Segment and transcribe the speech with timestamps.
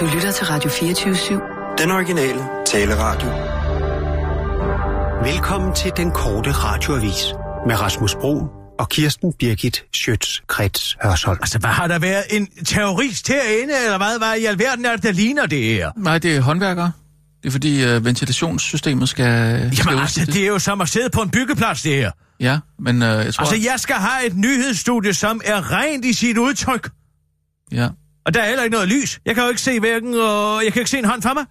[0.00, 1.82] Du lytter til Radio 24-7.
[1.82, 3.28] Den originale taleradio.
[5.32, 7.34] Velkommen til den korte radioavis
[7.66, 8.46] med Rasmus Bro
[8.78, 11.38] og Kirsten Birgit Schøtz-Krets Hørsholm.
[11.40, 15.02] Altså, hvad har der været en terrorist herinde, eller hvad, hvad i alverden er det,
[15.02, 15.90] der ligner det her?
[15.96, 16.92] Nej, det er håndværkere.
[17.42, 19.24] Det er fordi uh, ventilationssystemet skal...
[19.58, 22.10] Jamen skal altså, det er jo som at sidde på en byggeplads, det her.
[22.40, 23.44] Ja, men uh, jeg tror...
[23.44, 26.90] Altså, jeg skal have et nyhedsstudie, som er rent i sit udtryk.
[27.72, 27.88] Ja.
[28.26, 29.20] Og der er heller ikke noget lys.
[29.26, 31.44] Jeg kan jo ikke se hverken, og jeg kan ikke se en hånd for mig.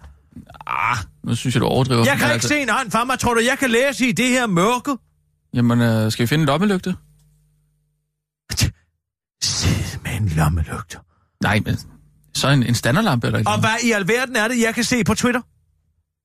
[0.66, 2.04] Ah, nu synes jeg, du overdriver.
[2.04, 3.18] Jeg kan ikke se en hånd for mig.
[3.18, 4.96] Tror du, jeg kan læse i det her mørke?
[5.54, 6.94] Jamen, uh, skal vi finde en lommelygte?
[9.44, 10.98] Sidde med en lommelygte.
[11.42, 11.78] Nej, men
[12.34, 13.60] så en, en standardlampe eller Og noget.
[13.60, 15.40] hvad i alverden er det, jeg kan se på Twitter?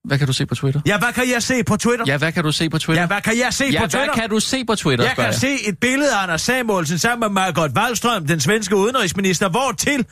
[0.08, 0.82] Hvad kan du se på Twitter?
[0.86, 2.06] Ja, hvad kan jeg se på Twitter?
[2.08, 3.04] Ja, hvad kan du se på Twitter?
[3.04, 4.14] Ja, hvad kan jeg se ja på hvad Twitter?
[4.14, 7.30] kan du se på Twitter, Jeg kan se et billede af Anders Samuelsen sammen med
[7.44, 10.06] Margot Wallstrøm, den svenske udenrigsminister, hvor til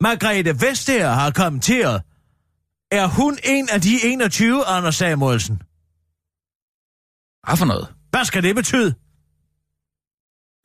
[0.00, 2.02] Margrethe Vestager har kommenteret.
[2.90, 5.56] Er hun en af de 21, Anders Samuelsen?
[7.46, 7.88] Hvad for noget?
[8.10, 8.94] Hvad skal det betyde?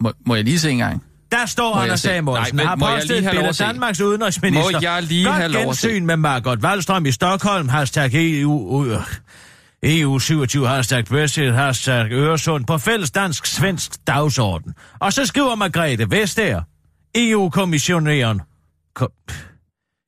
[0.04, 1.04] Må, må jeg lige se en gang?
[1.32, 2.08] Der står Må Anders se?
[2.08, 3.56] Samuelsen, Nej, men har må jeg postet lige et billede af?
[3.56, 4.72] Danmarks udenrigsminister.
[4.72, 5.88] Må jeg lige Godt have lov at se?
[5.88, 9.02] gensyn med Margot Wallstrøm i Stockholm, hashtag EU, øh,
[9.84, 14.74] EU 27, hashtag Brexit, hashtag Øresund, på fælles dansk-svensk dagsorden.
[15.00, 16.62] Og så skriver Margrethe Vestager,
[17.16, 18.42] EU-kommissionæren,
[18.96, 19.10] kom,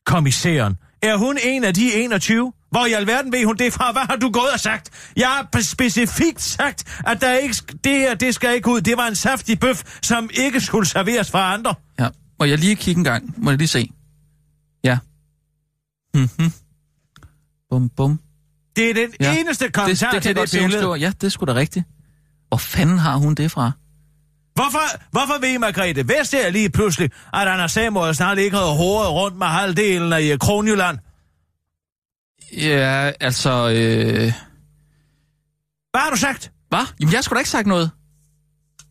[0.05, 2.53] kommissæren, er hun en af de 21?
[2.71, 3.91] Hvor i alverden ved hun det fra?
[3.91, 5.11] Hvad har du gået og sagt?
[5.17, 8.81] Jeg har specifikt sagt, at der ikke, det her, det skal ikke ud.
[8.81, 11.75] Det var en saftig bøf, som ikke skulle serveres fra andre.
[11.99, 12.07] Ja.
[12.39, 13.33] Må jeg lige kigge en gang?
[13.37, 13.89] Må jeg lige se?
[14.83, 14.97] Ja.
[16.15, 16.51] Mhm.
[17.69, 18.19] Bum, bum.
[18.75, 19.39] Det er den Ja.
[19.39, 20.93] eneste Det, kommentar det, det kan til det hun billede.
[20.93, 21.85] Ja, det er sgu da rigtigt.
[22.47, 23.71] Hvor fanden har hun det fra?
[24.53, 29.37] Hvorfor, hvorfor ved Margrethe Vestager lige pludselig, at Anders Samuelsen har ligget og håret rundt
[29.37, 30.97] med halvdelen af øh, Kronjylland?
[32.57, 33.69] Ja, altså...
[33.69, 34.33] Øh...
[35.91, 36.51] Hvad har du sagt?
[36.69, 36.85] Hvad?
[36.99, 37.91] Jamen, jeg skulle da ikke sagt noget.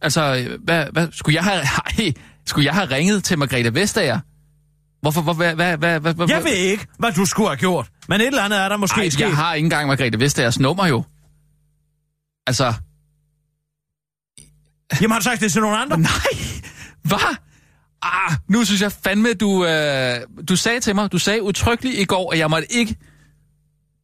[0.00, 1.60] Altså, hvad, hvad, skulle, jeg have,
[1.98, 2.12] ej,
[2.46, 4.20] skulle jeg have ringet til Margrethe Vestager?
[5.00, 7.88] Hvorfor, hvor, hvad, hvad, hvad, hvad, hvad, Jeg ved ikke, hvad du skulle have gjort.
[8.08, 9.20] Men et eller andet er der måske ej, sket.
[9.20, 11.04] jeg har ikke engang Margrethe Vestagers nummer jo.
[12.46, 12.74] Altså,
[15.00, 15.98] Jamen har du sagt det til nogen andre?
[15.98, 16.10] nej,
[17.02, 17.36] hvad?
[18.02, 20.14] Ah, nu synes jeg fandme, du, øh,
[20.48, 22.96] du sagde til mig, du sagde udtrykkeligt i går, at jeg måtte ikke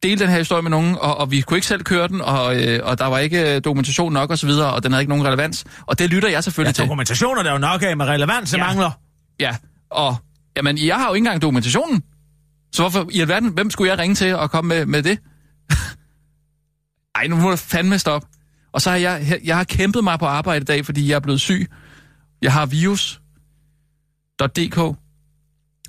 [0.03, 2.61] dele den her historie med nogen, og, og vi kunne ikke selv køre den, og,
[2.63, 5.25] øh, og der var ikke øh, dokumentation nok osv., og, og den havde ikke nogen
[5.27, 5.65] relevans.
[5.85, 6.83] Og det lytter jeg Ja, selvfølgelig til.
[6.83, 8.57] dokumentationer der er jo nok af med relevans, Ja.
[8.65, 8.91] mangler.
[9.39, 9.55] Ja,
[9.89, 10.15] og
[10.57, 12.03] jamen, jeg har jo ikke engang dokumentationen.
[12.73, 15.19] Så hvorfor i alverden, hvem skulle jeg ringe til og komme med, med det?
[17.15, 18.27] Ej, nu må du fandme stoppe.
[18.71, 21.19] Og så har jeg, jeg har kæmpet mig på arbejde i dag, fordi jeg er
[21.19, 21.67] blevet syg.
[22.41, 23.17] Jeg har virus.dk,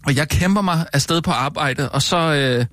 [0.06, 2.66] og jeg kæmper mig afsted på arbejde, og så, øh,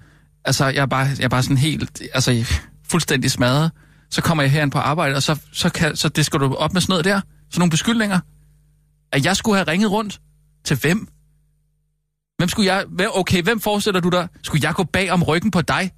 [0.46, 3.72] altså, jeg er, bare, jeg er bare sådan helt, altså, fuldstændig smadret.
[4.10, 6.74] Så kommer jeg herhen på arbejde, og så, så, kan, så det skal du op
[6.74, 8.20] med sådan noget der, sådan nogle beskyldninger.
[9.12, 10.22] At jeg skulle have ringet rundt
[10.66, 11.08] til hvem?
[12.38, 12.86] Hvem skulle jeg...
[13.14, 14.28] Okay, hvem forestiller du dig?
[14.44, 15.92] Skulle jeg gå bag om ryggen på dig?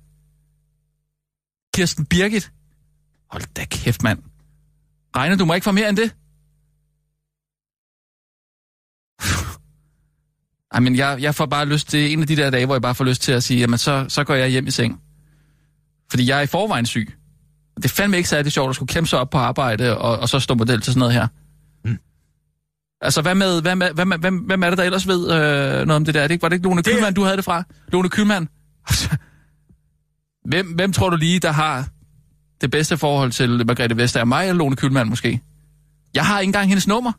[1.74, 2.52] Kirsten Birgit?
[3.32, 4.20] Hold da kæft, mand.
[5.16, 6.16] Regner du mig ikke for mere end det?
[10.74, 12.82] Ej, men jeg, jeg får bare lyst til en af de der dage, hvor jeg
[12.82, 15.02] bare får lyst til at sige, jamen så, så går jeg hjem i seng.
[16.10, 17.14] Fordi jeg er i forvejen syg.
[17.78, 20.30] Det er fandme ikke særlig sjovt at skulle kæmpe sig op på arbejde, og, og
[20.30, 21.28] så stå model til sådan noget her.
[23.02, 25.72] Altså, hvad med, hvad med, hvad med, hvem, hvem er det, der ellers ved øh,
[25.72, 26.22] noget om det der?
[26.22, 27.64] Er det ikke, var det ikke Lone Det- Kylmand, du havde det fra?
[27.88, 28.48] Lone Kylmand?
[30.52, 31.88] hvem, hvem tror du lige, der har
[32.62, 34.26] det bedste forhold til Margrethe Vestager?
[34.26, 35.42] Mig eller Lone Kylmand måske?
[36.14, 37.12] Jeg har ikke engang hendes nummer.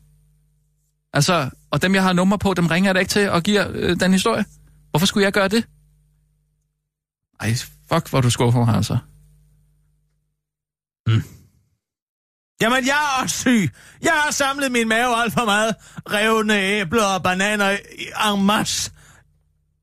[1.13, 3.67] Altså, og dem, jeg har nummer på, dem ringer jeg da ikke til og giver
[3.71, 4.45] øh, den historie.
[4.89, 5.67] Hvorfor skulle jeg gøre det?
[7.39, 7.55] Ej,
[7.93, 8.97] fuck, hvor du skuffer mig, altså.
[11.05, 11.23] Hmm.
[12.61, 13.69] Jamen, jeg er også syg.
[14.01, 15.75] Jeg har samlet min mave alt for meget.
[16.09, 18.91] Revne æbler og bananer i en masse.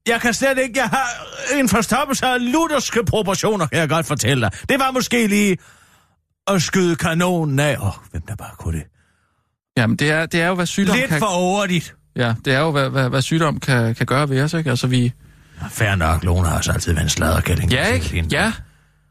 [0.08, 0.80] Jeg kan slet ikke...
[0.80, 1.08] Jeg har
[1.58, 4.50] en forstoppelse af lutherske proportioner, kan jeg godt fortælle dig.
[4.68, 5.58] Det var måske lige
[6.46, 7.76] at skyde kanonen af.
[7.76, 8.86] Åh, oh, hvem der bare kunne det?
[9.76, 11.18] Jamen, det er, det er jo, hvad sygdom Lidt kan...
[11.18, 11.94] for overdigt.
[12.16, 14.70] Ja, det er jo, hvad, hvad, hvad sygdom kan, kan gøre ved os, ikke?
[14.70, 15.12] Altså, vi...
[15.70, 17.72] Færre nok, Lone har også altid været en sladderkælling.
[17.72, 18.24] Ja, ikke?
[18.32, 18.52] Ja.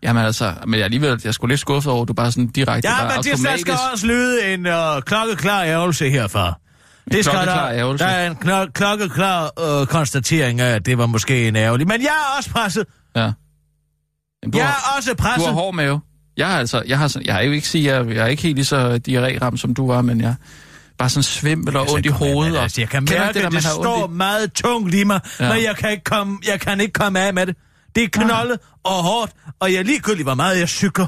[0.03, 2.95] Jamen altså, men alligevel, jeg skulle lidt skuffet over, at du bare sådan direkte Ja,
[2.97, 6.59] bare men det skal også lyde en uh, klokkeklar ærgelse herfra.
[7.11, 8.05] Det skal der, ærgelse?
[8.05, 9.51] der er en klo- klokkeklar
[9.81, 11.87] uh, konstatering af, at det var måske en ærgerlig.
[11.87, 12.85] Men jeg er også presset.
[13.15, 13.21] Ja.
[13.21, 15.45] Jamen, du, Jeg har, er også du presset.
[15.47, 16.01] har hård mave.
[16.37, 18.43] Jeg har altså, jeg har, sådan- jeg har jo ikke sige, jeg, jeg er ikke
[18.43, 20.35] helt lige så diarré-ram, som du var, men jeg,
[20.97, 22.51] bare sådan svimmel og Jeg ondt i med hovedet.
[22.51, 22.57] det.
[22.57, 25.19] Og, Altså, jeg kan mærke, du det, har det står ondt meget tungt i mig,
[25.39, 25.45] Ja.
[25.47, 25.53] ja.
[25.53, 27.55] men jeg kan, ikke komme, jeg kan ikke komme af med det.
[27.95, 31.07] Det er knoldet og hårdt, og jeg ligegyldigt, hvor meget jeg cykler.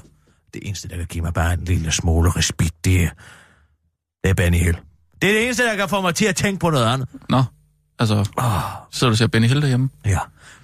[0.54, 3.10] Det eneste, der kan give mig bare en lille smule respit, det er,
[4.24, 4.78] det er Benny Hill.
[5.21, 7.07] Det er det eneste, der kan få mig til at tænke på noget andet.
[7.30, 7.44] Nå,
[8.00, 8.45] altså, Oh,
[8.92, 9.89] så du ser Benny Hill derhjemme.
[10.06, 10.18] ja.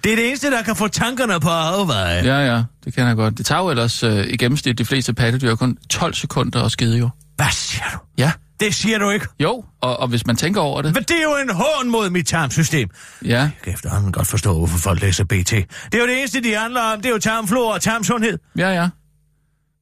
[0.04, 2.14] Det er det eneste, der kan få tankerne på afveje.
[2.24, 2.38] Ja.
[2.40, 3.38] Ja, ja, det kan jeg godt.
[3.38, 6.98] Det tager jo ellers øh, i gennemsnit de fleste pattedyr kun 12 sekunder at skide
[6.98, 7.08] jo.
[7.36, 7.98] Hvad siger du?
[8.18, 8.32] Ja.
[8.60, 9.26] Det siger du ikke.
[9.40, 12.10] Jo, og, og hvis man tænker over det, Men det er jo en hån mod
[12.10, 12.88] mit tarmsystem.
[13.24, 15.32] ja, Jeg kan efterhånden godt forstå, hvorfor folk læser BT.
[15.50, 16.96] Det er jo det eneste, de handler om.
[17.00, 18.38] Det er jo tarmflora og tarmsundhed.
[18.58, 18.88] ja, ja.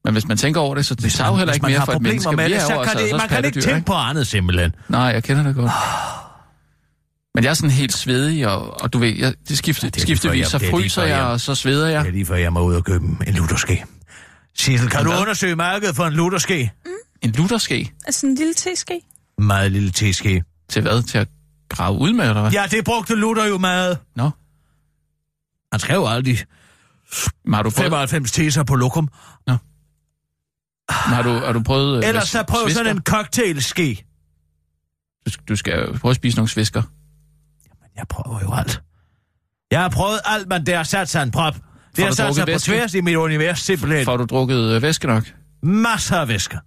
[0.05, 2.03] Men hvis man tænker over det, så det tager jo heller ikke mere for et
[2.03, 2.37] menneske.
[2.37, 4.75] med det, så kan altså det, man kan ikke tænke på andet simpelthen.
[4.89, 5.71] Nej, jeg kender det godt.
[7.35, 10.07] Men jeg er sådan helt svedig, og, og du ved, jeg, det skifte, det er
[10.07, 12.01] lige skiftevis, så det er fryser jeg, jeg- og så sveder jeg.
[12.05, 13.85] Det er lige før, jeg må ud og købe en luderske.
[14.59, 15.21] Sissel, kan du Hvad?
[15.21, 16.73] undersøge markedet for en luderske?
[17.23, 19.01] En luderske Altså en lille teske.
[19.39, 20.45] Meget lille teske.
[20.71, 21.03] til hvad?
[21.03, 21.29] Til at
[21.69, 22.51] grave ud med, eller hvad?
[22.53, 23.99] Ja, det brugte Luther jo meget.
[24.17, 24.31] Nå.
[25.73, 26.39] Han skrev aldrig
[27.45, 29.09] Men har du prøvet, 95 teser på lokum.
[29.47, 29.57] men
[30.89, 32.85] har du, har du prøvet øh, Ellers så prøv svisker?
[32.85, 34.05] sådan en cocktailske.
[35.27, 36.83] Du, skal- du skal prøve at spise nogle svisker.
[37.97, 38.83] Jeg prøver jo alt.
[39.71, 41.55] Jeg har prøvet alt, men det har sat sig en prop.
[41.97, 42.67] Det har du sat sig på væske?
[42.73, 44.05] tværs i mit univers, simpelthen.
[44.05, 45.25] Får du drukket øh, væske nok?
[45.63, 46.59] Masser af væske.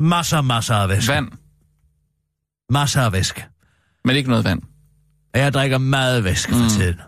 [0.00, 1.12] Masser, masser af væske.
[1.12, 1.28] Vand,
[2.70, 3.46] Masser af væske.
[4.04, 4.62] men ikke noget vand.
[5.34, 6.68] Jeg drikker meget væske for Mm.
[6.68, 7.00] tiden.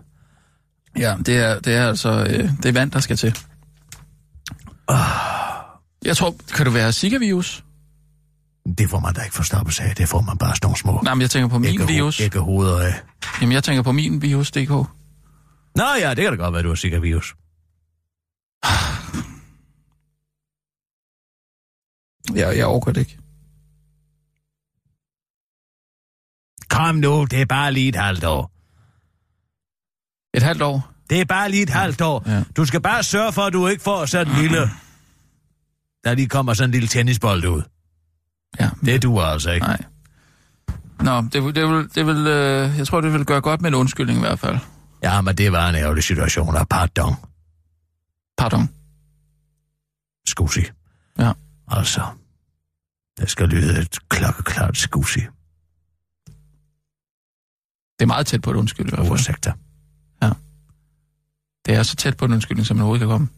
[0.98, 3.38] Ja, det er, det er altså øh, det er vand, der skal til.
[6.04, 7.64] Jeg tror, kan du være Zika-virus?
[8.78, 9.94] Det får man da ikke forstoppelse af.
[9.96, 12.20] Det får man bare sådan nogle små Nej, men jeg tænker på min æggeho- virus.
[12.20, 12.94] æggehoveder af.
[13.40, 14.70] Jamen, jeg tænker på min virus.dk.
[15.76, 17.34] Nå ja, det kan da godt være, du har sikkert virus.
[22.34, 23.18] Jeg, jeg overgår det ikke.
[26.70, 28.52] Kom nu, det er bare lige et halvt år.
[30.36, 30.92] Et halvt år?
[31.10, 32.22] Det er bare lige et halvt år.
[32.26, 32.42] Ja.
[32.56, 34.70] Du skal bare sørge for, at du ikke får sådan en lille...
[36.04, 37.62] Der lige kommer sådan en lille tennisbold ud.
[38.60, 38.70] Ja.
[38.84, 39.66] Det du altså ikke.
[39.66, 39.84] Nej.
[41.00, 43.68] Nå, det, vil- det vil, det vil, øh, jeg tror, det vil gøre godt med
[43.70, 44.58] en undskyldning i hvert fald.
[45.02, 47.14] Ja, men det var en ærgerlig situation, og pardon,
[48.38, 48.68] Pardon.
[50.28, 50.60] skusi.
[51.18, 51.32] Ja.
[51.68, 52.06] Altså,
[53.18, 55.20] der skal lyde et klokkeklart skusi.
[57.98, 59.18] Det er meget tæt på et undskyld i hvert fald.
[59.18, 59.52] Ursäkta.
[61.66, 63.28] Det er så tæt på en undskyldning, som man overhovedet kan komme.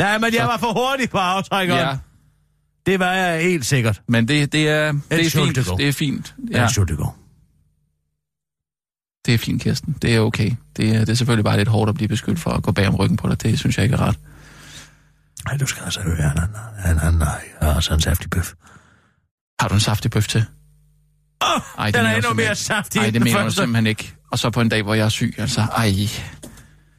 [0.00, 1.80] Nej, men jeg Så- var for hurtig på aftrækkeren.
[1.80, 1.96] Ja,
[2.86, 4.02] Det var jeg helt sikkert.
[4.08, 5.56] men det, det er, det er fint.
[5.78, 6.34] Det er fint.
[6.50, 6.56] Ja.
[6.58, 7.14] Ja, Entschuldigung.
[9.26, 9.96] det er fint, Kirsten.
[10.02, 10.50] Det er okay.
[10.76, 12.88] Det er, det er selvfølgelig bare lidt hårdt at blive beskyldt for at gå bag
[12.88, 13.42] om ryggen på dig.
[13.42, 14.18] Det synes jeg ikke er ret.
[15.46, 16.48] Ej, du skal altså høre, han, han,
[16.78, 17.20] han, han
[17.62, 18.52] har altså en saftig bøf.
[19.60, 20.44] Har du en saftig bøf til?
[21.42, 24.14] Åh, Ej, det den er endnu mere saftig Nej, det den mener du simpelthen ikke.
[24.30, 25.60] Og så på en dag, hvor jeg er syg, altså.
[25.60, 25.92] Ej.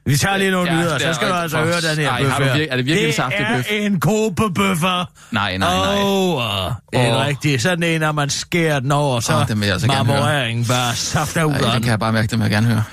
[0.06, 2.18] Vi tager lige nogle Ja, nyheder, det så skal du altså for- høre den her
[2.18, 2.54] bøf her.
[2.56, 3.66] vir- er det virkelig en saftig bøf?
[3.68, 5.06] Det er en kobebøffer.
[5.32, 5.96] Nej, nej, nej.
[6.04, 7.62] Åh, oh, det er rigtigt.
[7.62, 10.96] Sådan en, når man skærer den over, så Åh, den vil jeg altså marmoreringen bare
[10.96, 11.82] safter ud af det den.
[11.82, 12.84] kan jeg bare mærke, det vil jeg gerne høre.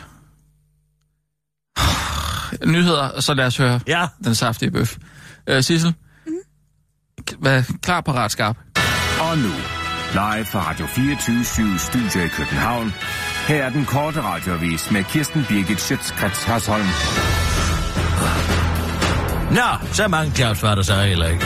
[2.66, 4.96] Nyheder, og så lad os høre Ja, den saftige bøf.
[5.46, 5.94] Øh, Sissel?
[7.38, 8.56] Hvad, klar, parat, skarp.
[9.20, 9.48] Og nu,
[10.12, 12.94] live fra Radio 24 Studio i København.
[13.48, 16.86] Her er den korte radiovis med Kirsten Birgit Schøtzgrads Hasholm.
[19.50, 21.44] Nå, så mange jobs var der så heller ikke.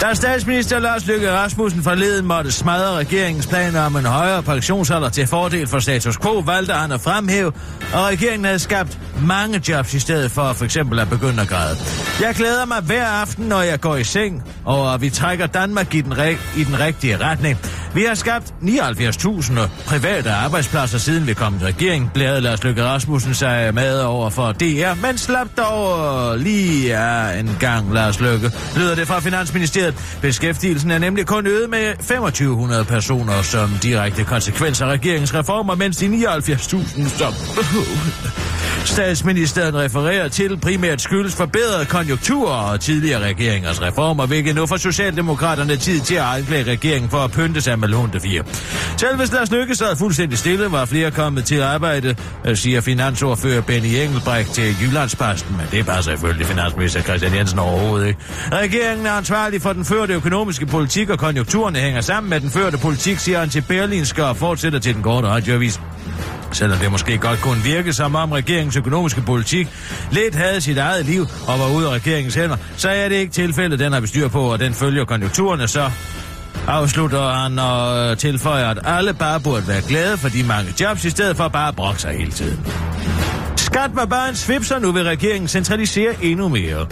[0.00, 5.26] Da statsminister Lars Løkke Rasmussen forleden måtte smadre regeringens planer om en højere pensionsalder til
[5.26, 7.52] fordel for status quo, valgte han at fremhæve,
[7.94, 11.76] og regeringen havde skabt mange jobs i stedet for for eksempel at begynde at græde.
[12.20, 15.94] Jeg glæder mig hver aften, når jeg går i seng, og at vi trækker Danmark
[15.94, 16.14] i den,
[16.56, 17.58] i den rigtige retning.
[17.94, 23.34] Vi har skabt 79.000 private arbejdspladser, siden vi kom til regeringen, blærede Lars Løkke Rasmussen
[23.34, 28.94] sig med over for DR, men slap dog lige af en gang, Lars Løkke, lyder
[28.94, 30.18] det fra Finansministeriet.
[30.22, 35.96] Beskæftigelsen er nemlig kun øget med 2500 personer som direkte konsekvens af regeringens reformer, mens
[35.96, 37.34] de 79.000 som
[39.08, 45.76] statsministeren refererer til primært skyldes forbedrede konjunkturer og tidligere regeringers reformer, hvilket nu for Socialdemokraterne
[45.76, 48.42] tid til at anklage regeringen for at pynte sig med lunde fire.
[48.96, 53.60] Selv hvis Lars Lykke sad fuldstændig stille, var flere kommet til arbejde, øh, siger finansordfører
[53.60, 58.20] Benny Engelbrecht til Jyllandsposten, men det passer selvfølgelig finansminister Christian Jensen overhovedet ikke.
[58.52, 62.78] Regeringen er ansvarlig for den førte økonomiske politik, og konjunkturerne hænger sammen med den førte
[62.78, 65.80] politik, siger han til Berlinske og fortsætter til den korte radioavis.
[66.52, 69.68] Selvom det måske godt kunne virke som om regeringens økonomiske politik
[70.10, 73.32] lidt havde sit eget liv og var ude af regeringens hænder, så er det ikke
[73.32, 75.90] tilfældet, den har vi styr på, og den følger konjunkturerne, så
[76.66, 81.10] Afslutter han og tilføjer, at alle bare burde være glade for de mange jobs, i
[81.10, 82.66] stedet for bare at brokke sig hele tiden.
[83.56, 86.86] Skat var bare en svip, nu vil regeringen centralisere endnu mere.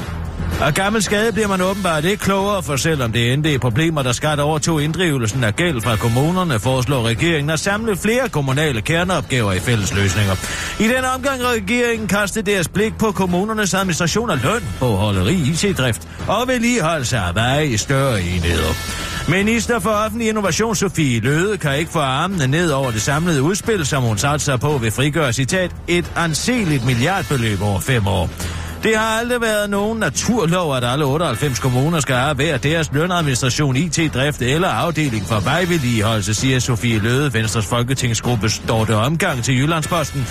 [0.61, 4.13] Og gammel skade bliver man åbenbart ikke klogere, for selvom det endte i problemer, der
[4.13, 9.59] skat overtog inddrivelsen af gæld fra kommunerne, foreslår regeringen at samle flere kommunale kerneopgaver i
[9.59, 10.35] fælles løsninger.
[10.81, 16.49] I den omgang regeringen kastede deres blik på kommunernes administration af løn, bogholderi, IT-drift og
[16.49, 18.73] vedligeholdelse af veje i større enheder.
[19.29, 23.87] Minister for offentlig innovation Sofie Løde kan ikke få armene ned over det samlede udspil,
[23.87, 28.31] som hun satser på ved frigøre citat et anseligt milliardbeløb over fem år.
[28.83, 33.77] Det har aldrig været nogen naturlov, at alle 98 kommuner skal have hver deres lønadministration,
[33.77, 40.27] IT-drift eller afdeling for vejvedligeholdelse, siger Sofie Løde, Venstres Folketingsgruppe, står det omgang til Jyllandsposten.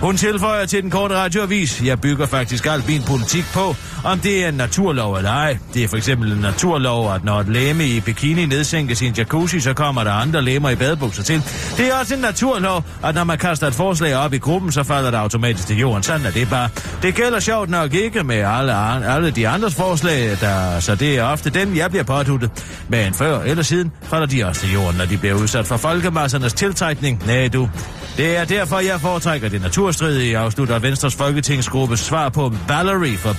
[0.00, 4.44] Hun tilføjer til den korte radioavis, jeg bygger faktisk alt min politik på, om det
[4.44, 5.58] er en naturlov eller ej.
[5.74, 9.60] Det er for eksempel en naturlov, at når et læme i bikini nedsænker sin jacuzzi,
[9.60, 11.42] så kommer der andre læmer i badebukser til.
[11.76, 14.82] Det er også en naturlov, at når man kaster et forslag op i gruppen, så
[14.82, 16.02] falder det automatisk til jorden.
[16.02, 16.68] Sådan er det bare.
[17.02, 18.74] Det gælder sjovt nok ikke med alle,
[19.06, 22.50] alle de andres forslag, der, så det er ofte dem, jeg bliver påduttet.
[22.88, 26.52] Men før eller siden falder de også til jorden, når de bliver udsat for folkemassernes
[26.52, 27.22] tiltrækning.
[27.26, 27.68] Nej, du.
[28.16, 33.32] Det er derfor, jeg foretrækker det naturstridige, afslutter Venstres Folketingsgruppes svar på Valerie for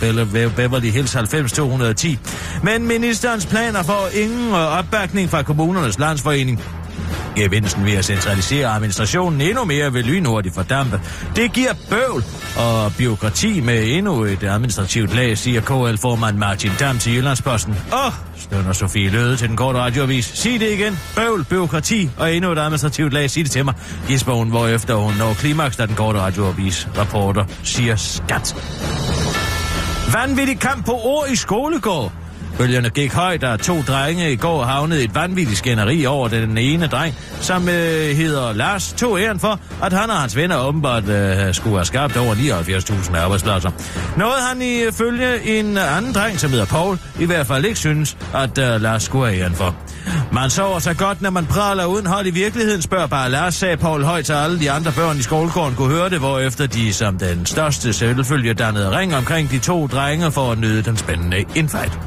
[0.55, 2.19] Beverly Hills 90210.
[2.63, 6.61] Men ministerens planer får ingen opbakning fra kommunernes landsforening.
[7.35, 11.01] Gevinsten ved at centralisere administrationen endnu mere vil lynhurtigt fordampe.
[11.35, 12.23] Det giver bøvl
[12.57, 17.75] og byråkrati med endnu et administrativt lag, siger KL-formand Martin Dam til Jyllandsposten.
[17.93, 20.25] Åh, oh, stønner Sofie Løde til den korte radioavis.
[20.25, 20.99] Sig det igen.
[21.15, 23.29] Bøvl, byråkrati og endnu et administrativt lag.
[23.29, 23.73] Sig det til mig.
[24.07, 28.55] Gisper hun, hvorefter hun når klimaks, da den korte radioavis rapporter siger skat.
[30.13, 32.18] Vanvittig kamp på ord i skolegård.
[32.59, 36.57] Bølgerne gik højt, og to drenge i går havnede i et vanvittigt skænderi over den
[36.57, 41.09] ene dreng, som øh, hedder Lars, tog æren for, at han og hans venner åbenbart
[41.09, 43.71] øh, skulle have skabt over 79.000 arbejdspladser.
[44.17, 48.17] Noget han ifølge øh, en anden dreng, som hedder Paul, i hvert fald ikke synes,
[48.33, 49.75] at øh, Lars skulle have æren for.
[50.31, 53.77] Man sover sig godt, når man praler uden hold i virkeligheden, spørger bare Lars, sagde
[53.77, 57.17] Paul højt, så alle de andre børn i skolegården kunne høre det, hvorefter de som
[57.17, 61.99] den største selvfølge dannede ring omkring de to drenge for at nyde den spændende infight.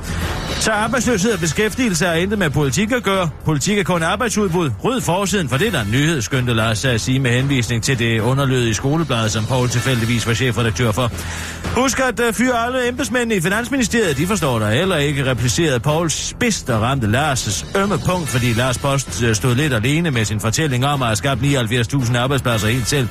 [0.62, 3.30] Så arbejdsløshed og beskæftigelse er intet med politik at gøre.
[3.44, 4.70] Politik er kun arbejdsudbud.
[4.84, 7.98] Ryd forsiden, for det er der en nyhed, skyndte Lars at sige med henvisning til
[7.98, 11.10] det underlødige skolebladet, som Paul tilfældigvis var chefredaktør for.
[11.80, 14.16] Husk at øh, fyre alle embedsmændene i Finansministeriet.
[14.16, 18.78] De forstår der heller ikke, replicerede Pauls spidst og ramte Lars' ømme punkt, fordi Lars
[18.78, 22.88] Post øh, stod lidt alene med sin fortælling om at have skabt 79.000 arbejdspladser helt
[22.88, 23.08] selv.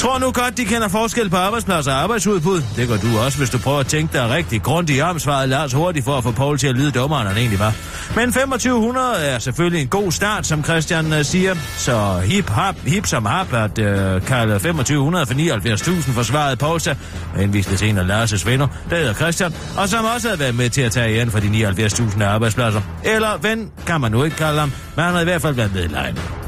[0.00, 2.62] Tror nu godt, de kender forskel på arbejdsplads og arbejdsudbud.
[2.76, 5.72] Det gør du også, hvis du prøver at tænke dig rigtig grundigt om, svarede Lars
[5.72, 7.74] hurtigt for at få Paul til at lyde dummere, end han egentlig var.
[8.16, 11.54] Men 2500 er selvfølgelig en god start, som Christian øh, siger.
[11.76, 16.96] Så hip, hop, hip som hop, at øh, kalde 2500 for 79.000 forsvarede Paul sig.
[17.36, 20.70] Henviste til en af Lars' venner, der hedder Christian, og som også havde været med
[20.70, 22.80] til at tage igen for de 79.000 arbejdspladser.
[23.04, 25.74] Eller ven, kan man nu ikke kalde ham, men han har i hvert fald været
[25.74, 26.39] med i lejen.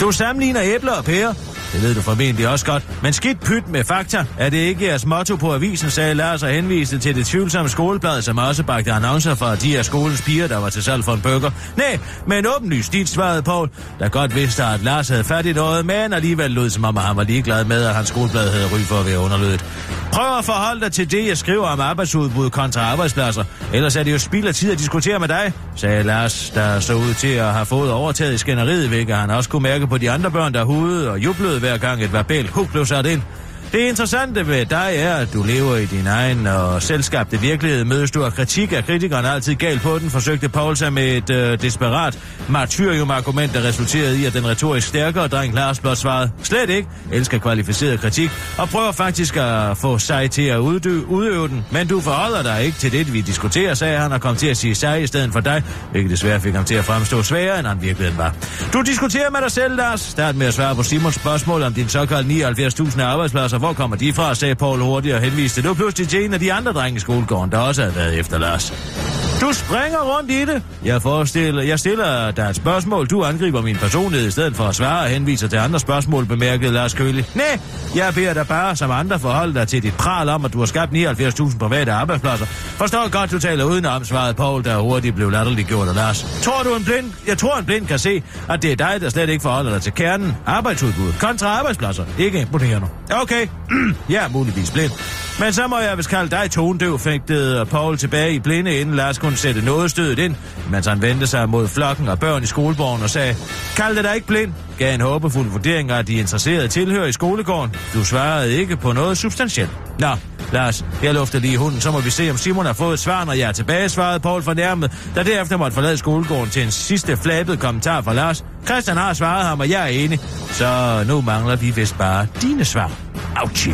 [0.00, 1.34] Du sammenligner æbler og pærer,
[1.72, 3.02] det ved du formentlig også godt.
[3.02, 6.48] Men skidt pyt med fakta er det ikke jeres motto på avisen, sagde Lars og
[6.48, 10.58] henviste til det tvivlsomme skoleblad, som også bagte annoncer fra de af skolens piger, der
[10.58, 11.50] var til salg for en bøger.
[11.76, 15.86] Nej, men åbenlyst dit svarede Paul, der godt vidste, at Lars havde fat i noget,
[15.86, 18.78] men alligevel lød som om, at han var ligeglad med, at hans skoleblad havde ry
[18.78, 19.64] for at være underlødet.
[20.12, 23.44] Prøv at forholde dig til det, jeg skriver om arbejdsudbud kontra arbejdspladser.
[23.72, 26.94] Ellers er det jo spild af tid at diskutere med dig, sagde Lars, der så
[26.94, 30.10] ud til at have fået overtaget i skænderiet, hvilket han også kunne mærke på de
[30.10, 30.64] andre børn, der
[31.10, 33.22] og jublede hver gang et verbalt hug blev sat ind.
[33.72, 37.84] Det interessante ved dig er, at du lever i din egen og selskabte virkelighed.
[37.84, 41.30] Mødes du af kritik, er kritikeren altid galt på den, forsøgte Paul sig med et
[41.30, 46.70] øh, desperat martyrium-argument, der resulterede i, at den retorisk stærkere dreng Lars blot svarede, slet
[46.70, 51.64] ikke, elsker kvalificeret kritik, og prøver faktisk at få sig til at uddø, udøve den.
[51.70, 54.56] Men du forholder dig ikke til det, vi diskuterer, sagde han, og kom til at
[54.56, 57.66] sige sig i stedet for dig, hvilket desværre fik ham til at fremstå sværere, end
[57.66, 58.34] han virkeligheden var.
[58.72, 60.00] Du diskuterer med dig selv, Lars.
[60.00, 62.48] Start med at svare på Simons spørgsmål om din såkaldte
[62.88, 66.34] 79.000 arbejdspladser hvor kommer de fra, sagde Paul hurtigt og henviste nu pludselig til en
[66.34, 69.19] af de andre drenge i skolegården, der også havde været efter Lars.
[69.40, 70.62] Du springer rundt i det.
[70.84, 73.06] Jeg, forestiller, jeg stiller dig et spørgsmål.
[73.06, 76.72] Du angriber min personlighed i stedet for at svare og henviser til andre spørgsmål, bemærkede
[76.72, 77.24] Lars Køli.
[77.34, 77.60] Nej,
[77.94, 80.66] jeg beder dig bare som andre forholde dig til dit pral om, at du har
[80.66, 82.46] skabt 79.000 private arbejdspladser.
[82.46, 86.26] Forstår godt, du taler udenom, svarede Paul, der hurtigt blev latterligt gjort af Lars.
[86.42, 87.12] Tror du en blind?
[87.26, 89.82] Jeg tror en blind kan se, at det er dig, der slet ikke forholder dig
[89.82, 90.36] til kernen.
[90.46, 92.04] Arbejdsudbud kontra arbejdspladser.
[92.18, 92.88] Ikke imponerende.
[93.22, 93.46] Okay,
[94.10, 94.92] ja, muligvis blind.
[95.40, 99.18] Men så må jeg vist kalde dig tondøv, fægtede Paul tilbage i blinde, inden Lars
[99.18, 100.34] kunne sætte noget stødet ind,
[100.70, 103.36] mens han vendte sig mod flokken og børn i skolegården og sagde,
[103.76, 107.76] kald det dig ikke blind, gav en håbefuld vurdering af de interesserede tilhører i skolegården.
[107.94, 109.70] Du svarede ikke på noget substantielt.
[109.98, 110.16] Nå,
[110.52, 113.24] Lars, jeg lufter lige hunden, så må vi se, om Simon har fået et svar,
[113.24, 117.16] når jeg er tilbage, svarede Paul fornærmet, da derefter måtte forlade skolegården til en sidste
[117.16, 118.44] flabet kommentar fra Lars.
[118.66, 120.20] Christian har svaret ham, og jeg er enig,
[120.50, 122.90] så nu mangler vi vist bare dine svar.
[123.36, 123.72] Auchi.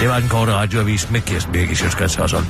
[0.00, 2.46] Det var den korte radioavis med Kirsten Birgit Sjøtskrets Hørsholm.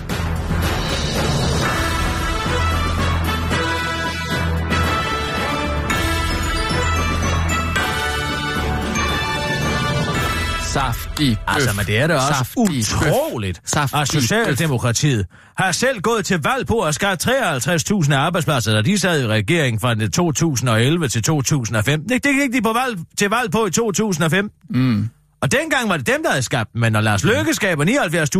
[10.72, 11.54] Saftig bøf.
[11.54, 16.40] Altså, men det er da også Saftig utroligt, Saftig at Socialdemokratiet har selv gået til
[16.42, 22.08] valg på at skaffe 53.000 arbejdspladser, da de sad i regeringen fra 2011 til 2015.
[22.08, 24.50] Det, det gik de på valg, til valg på i 2015.
[24.70, 25.08] Mm.
[25.42, 27.84] Og dengang var det dem, der havde skabt men når Lars Løkke skaber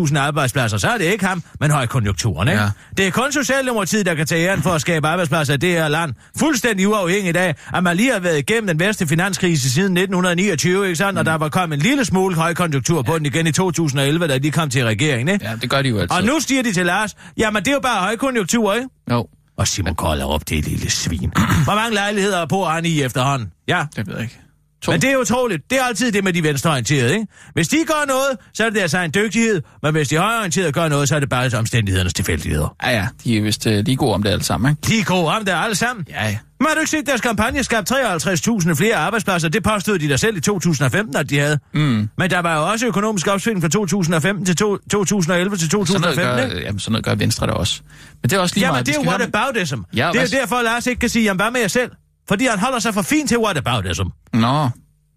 [0.08, 2.60] 79.000 arbejdspladser, så er det ikke ham, men højkonjunkturen, ikke?
[2.60, 2.70] Ja.
[2.96, 5.88] Det er kun Socialdemokratiet, der kan tage æren for at skabe arbejdspladser i det her
[5.88, 6.12] land.
[6.38, 10.96] Fuldstændig uafhængigt af, at man lige har været igennem den værste finanskrise siden 1929, ikke
[10.96, 11.12] sandt?
[11.12, 11.18] Mm.
[11.18, 14.50] Og der var kommet en lille smule højkonjunktur på den igen i 2011, da de
[14.50, 15.44] kom til regeringen, ikke?
[15.44, 16.16] Ja, det gør de jo altid.
[16.16, 18.88] Og nu stiger de til Lars, jamen det er jo bare højkonjunktur, ikke?
[19.10, 19.26] Jo,
[19.56, 21.32] Og Simon Kold er op, det lille svin.
[21.64, 23.48] Hvor mange lejligheder på han i efterhånden?
[23.68, 24.38] Ja, det ved jeg ikke.
[24.82, 24.90] To.
[24.92, 25.70] men det er utroligt.
[25.70, 27.26] Det er altid det med de venstreorienterede, ikke?
[27.54, 30.88] Hvis de gør noget, så er det deres egen dygtighed, men hvis de højreorienterede gør
[30.88, 32.76] noget, så er det bare omstændighedernes tilfældigheder.
[32.82, 34.82] Ja, ja, de er vist uh, lige gode om det alle sammen, ikke?
[34.94, 36.06] De er gode om det alle sammen.
[36.10, 36.38] Ja, ja.
[36.60, 39.48] Men har du ikke set, deres kampagne skabte 53.000 flere arbejdspladser?
[39.48, 41.58] Det påstod de da selv i 2015, at de havde.
[41.74, 42.08] Mm.
[42.18, 45.88] Men der var jo også økonomisk opsving fra 2015 til to, 2011 til Sådan noget,
[45.88, 46.66] 2015, gør, ikke?
[46.66, 47.80] jamen, sådan noget gør Venstre da også.
[48.22, 48.86] Men det er også lige Jamen, meget.
[48.86, 49.78] det er jo whataboutism.
[49.96, 51.90] Ja, det er jo derfor, Lars ikke kan sige, jamen hvad med jer selv?
[52.30, 54.06] Fordi han holder sig for fint til whataboutism.
[54.32, 54.68] Nå,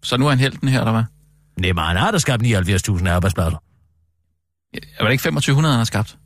[0.02, 1.02] så nu er han helten her, eller hvad?
[1.60, 3.58] Nej, men han har da skabt 79.000 arbejdspladser.
[4.98, 6.16] Er det ikke 2500, han har skabt?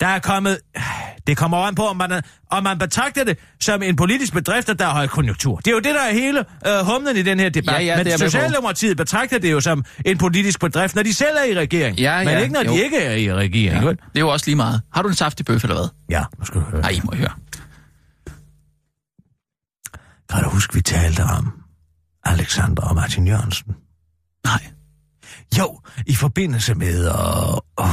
[0.00, 0.58] Der er kommet...
[1.26, 4.86] Det kommer an på, om man, om man betragter det som en politisk bedrift, der
[4.86, 5.56] er højkonjunktur.
[5.56, 7.74] Det er jo det, der er hele øh, humlen i den her debat.
[7.74, 8.18] Ja, ja, Men.
[8.18, 11.98] Socialdemokratiet betragter det jo som en politisk bedrift, når de selv er i regering.
[11.98, 12.72] Ja, Men ja, ikke, når jo.
[12.72, 13.84] de ikke er i regering.
[13.84, 13.90] Ja.
[13.90, 14.80] Det er jo også lige meget.
[14.94, 15.88] Har du en saftig bøf, eller hvad?
[16.10, 16.80] ja, nu skal du høre.
[16.80, 17.30] Nej, I må høre.
[20.56, 21.52] Huske, vi talte om
[22.24, 23.74] Alexander og Martin Jørgensen?
[24.44, 24.66] Nej.
[25.58, 27.06] Jo, i forbindelse med...
[27.06, 27.88] Øh, øh,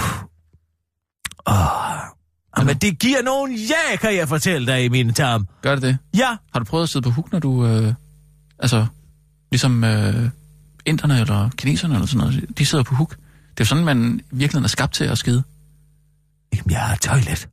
[2.59, 5.47] øh, men det giver nogen ja, kan jeg fortælle dig i min tarm.
[5.61, 5.97] Gør det det?
[6.17, 7.65] Ja, Har du prøvet at sidde på huk, når du...
[7.65, 7.93] Øh,
[8.59, 8.85] altså,
[9.51, 10.29] ligesom øh,
[10.85, 13.09] inderne eller kineserne eller sådan noget, de sidder på huk.
[13.09, 15.43] Det er jo sådan, man i virkeligheden er skabt til at skide.
[16.55, 17.49] Jamen, jeg har toilet.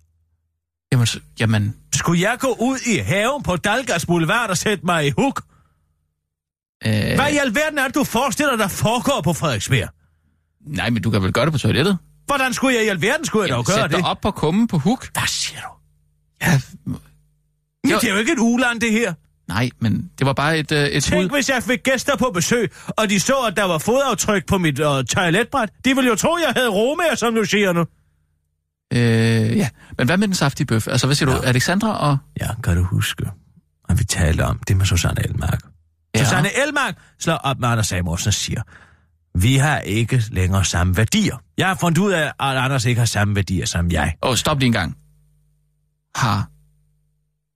[0.92, 5.06] Jamen, så, jamen Skulle jeg gå ud i haven på Dalgas Boulevard og sætte mig
[5.06, 5.42] i huk?
[6.86, 9.88] øh, Hvad i alverden er det, du forestiller dig foregår på Frederiksberg?
[10.66, 11.98] nej, men du kan vel gøre det på toilettet?
[12.26, 13.98] Hvordan skulle jeg i alverden skulle jeg dog gøre sæt det?
[13.98, 15.08] dig op på kummen på huk.
[15.12, 15.68] Hvad siger du?
[16.42, 16.60] Ja,
[17.84, 19.14] Men det er jo ikke et uland, det her.
[19.48, 21.36] nej, men det var bare et, øh, et Tænk, bud.
[21.36, 24.78] hvis jeg fik gæster på besøg, og de så, at der var fodaftryk på mit
[24.80, 25.70] øh, toiletbræt.
[25.84, 27.84] De ville jo tro, jeg havde romager, som du siger nu.
[28.92, 30.88] Øh, ja, men hvad med den saftige bøf?
[30.88, 31.36] Altså, hvad siger ja.
[31.36, 31.42] du?
[31.42, 32.18] Alexandra og...
[32.40, 33.24] Ja, kan du huske,
[33.88, 35.62] at vi talte om det med Susanne Elmark?
[36.14, 36.24] Ja.
[36.24, 38.62] Susanne Elmark slår op med Anders Samuelsen og siger,
[39.34, 41.36] vi har ikke længere samme værdier.
[41.58, 44.14] Jeg har fundet ud af, at Anders ikke har samme værdier som jeg.
[44.22, 44.96] Åh, oh, stop lige en gang.
[46.14, 46.48] Har...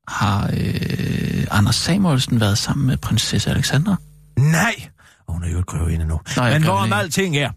[0.09, 3.97] Har øh, Anders Samuelsen været sammen med prinsesse Alexandra?
[4.38, 4.88] Nej!
[5.27, 6.20] Og hun er jo ikke grøvinde nu.
[6.37, 7.51] Nå, Men hvorom alting er.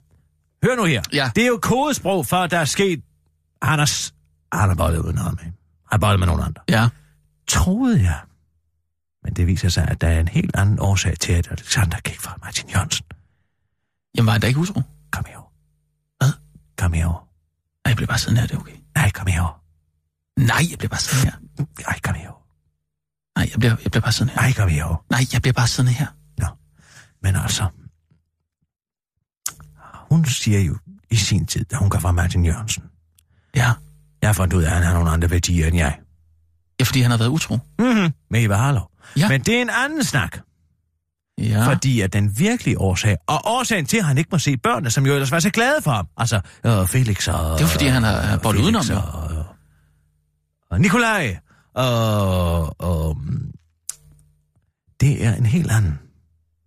[0.65, 1.01] Hør nu her.
[1.13, 1.31] Ja.
[1.35, 2.99] Det er jo kodesprog for, at der er sket...
[3.61, 3.75] Har,
[4.57, 5.43] han har bollet uden ham med.
[5.43, 5.53] Han
[5.91, 6.61] har bollet med nogen andre.
[6.69, 6.89] Ja.
[7.47, 8.21] Troede jeg.
[9.23, 12.19] Men det viser sig, at der er en helt anden årsag til, at Alexander gik
[12.19, 13.05] fra Martin Jørgensen.
[14.17, 14.81] Jamen, var han da ikke utro?
[15.11, 15.51] Kom herover.
[16.17, 16.33] Hvad?
[16.77, 17.19] Kom herover.
[17.85, 18.77] Nej, jeg bliver bare siddende her, det er okay.
[18.95, 19.63] Nej, kom herover.
[20.39, 21.39] Nej, jeg bliver bare siddende her.
[21.87, 22.41] Nej, kom herover.
[23.37, 24.41] Nej, jeg bliver, jeg bliver bare siddende her.
[24.41, 25.05] Nej, kom herover.
[25.09, 26.07] Nej, jeg bliver bare siddende her.
[27.21, 27.69] Men altså...
[30.09, 30.77] Hun siger jo
[31.09, 32.83] i sin tid, da hun går fra Martin Jørgensen.
[33.55, 33.71] Ja.
[34.21, 35.97] Jeg fundet ud af, at han har nogle andre værdier end jeg.
[36.79, 37.57] Ja, fordi han har været utro.
[37.79, 38.13] Mm-hmm.
[38.31, 38.91] Med Eva Harlov.
[39.17, 39.27] Ja.
[39.29, 40.37] Men det er en anden snak.
[41.37, 41.67] Ja.
[41.67, 45.05] Fordi at den virkelige årsag, og årsagen til, at han ikke må se børnene, som
[45.05, 47.57] jo ellers var så glade for ham, altså øh, Felix og...
[47.59, 48.95] Det er fordi, han har- Felix udenom, jo.
[48.95, 49.45] Og,
[50.71, 51.37] og Nikolaj
[51.73, 53.17] og, og...
[55.01, 55.99] Det er en helt anden.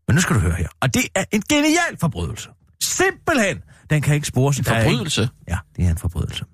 [0.09, 0.69] Men nu skal du høre her.
[0.81, 2.49] Og det er en genial forbrydelse.
[2.83, 3.59] Simpelthen.
[3.90, 4.57] Den kan ikke spores.
[4.59, 5.29] En ikke- forbrydelse?
[5.49, 6.45] Ja, det er en forbrydelse.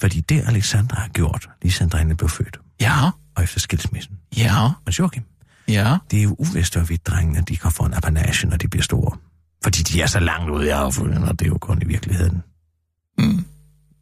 [0.00, 3.10] Fordi det, Alexandra har gjort, lige siden drengene blev født, Ja.
[3.36, 4.68] og efter skilsmissen Ja.
[4.86, 5.22] med Joachim,
[5.68, 5.96] Ja.
[6.10, 9.16] det er jo uvist, hvorvidt drengene de kan få en apanage, når de bliver store.
[9.64, 12.42] Fordi de er så langt ude i affylden, og det er jo kun i virkeligheden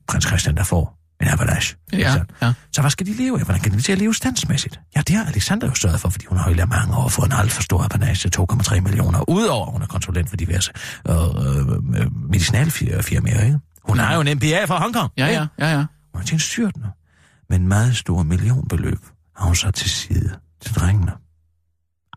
[0.08, 1.76] prins Christian, der får en avalanche.
[1.92, 2.30] Ja, Ikke sandt?
[2.42, 2.52] ja.
[2.72, 3.44] Så hvad skal de leve af?
[3.44, 4.80] Hvordan kan de til at leve standsmæssigt?
[4.96, 7.26] Ja, det har Alexander jo sørget for, fordi hun har jo i mange år fået
[7.26, 10.72] en alt for stor apanage, 2,3 millioner, udover at hun er konsulent for diverse
[11.08, 11.14] øh,
[12.00, 13.58] øh, medicinalfirmaer, ikke?
[13.88, 15.12] Hun har jo en MBA fra Hongkong.
[15.16, 15.76] Ja, ja, ja, ja.
[15.76, 15.86] Hun
[16.20, 16.86] har tjent styrt nu.
[17.48, 18.98] Men meget store millionbeløb
[19.36, 21.12] har hun så til side til drengene.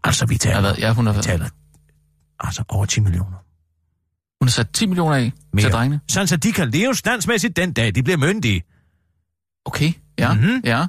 [0.04, 1.50] Altså, vi taler, været, ja, hun har vi taler
[2.40, 3.38] altså over 10 millioner.
[4.42, 5.64] Hun har sat 10 millioner af Mere.
[5.66, 6.02] til drengene.
[6.10, 8.64] Sådan, så de kan leve standsmæssigt den dag, de bliver myndige.
[9.66, 10.62] Okay, ja, Mhm.
[10.64, 10.88] ja.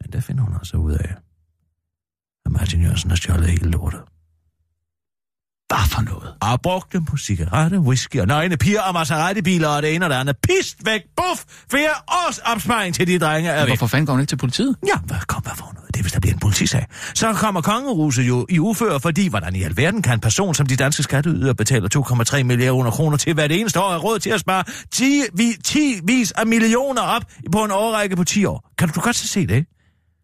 [0.00, 1.14] Men der finder hun altså ud af,
[2.46, 4.00] at Martin Jørgensen har stjålet hele lortet.
[5.68, 6.34] Hvad for noget?
[6.40, 10.10] Og brugt dem på cigaretter, whisky og nøgne piger og Maserati-biler og det ene og
[10.10, 10.36] det andet.
[10.42, 11.44] Pist væk, buff!
[11.70, 13.68] Flere års opsparing til de drenge er væk.
[13.68, 14.76] Hvorfor fanden går hun ikke til politiet?
[14.86, 15.94] Ja, hvad kom hvad for noget?
[15.94, 16.86] Det er, hvis der bliver en politisag.
[17.14, 20.76] Så kommer kongeruset jo i ufør, fordi hvordan i alverden kan en person, som de
[20.76, 21.88] danske skatteyder betaler
[22.36, 25.78] 2,3 millioner kroner til hvert eneste år, have råd til at spare 10, vi, 10
[26.04, 28.70] vis af millioner op på en årrække på 10 år.
[28.78, 29.64] Kan du, du godt se det?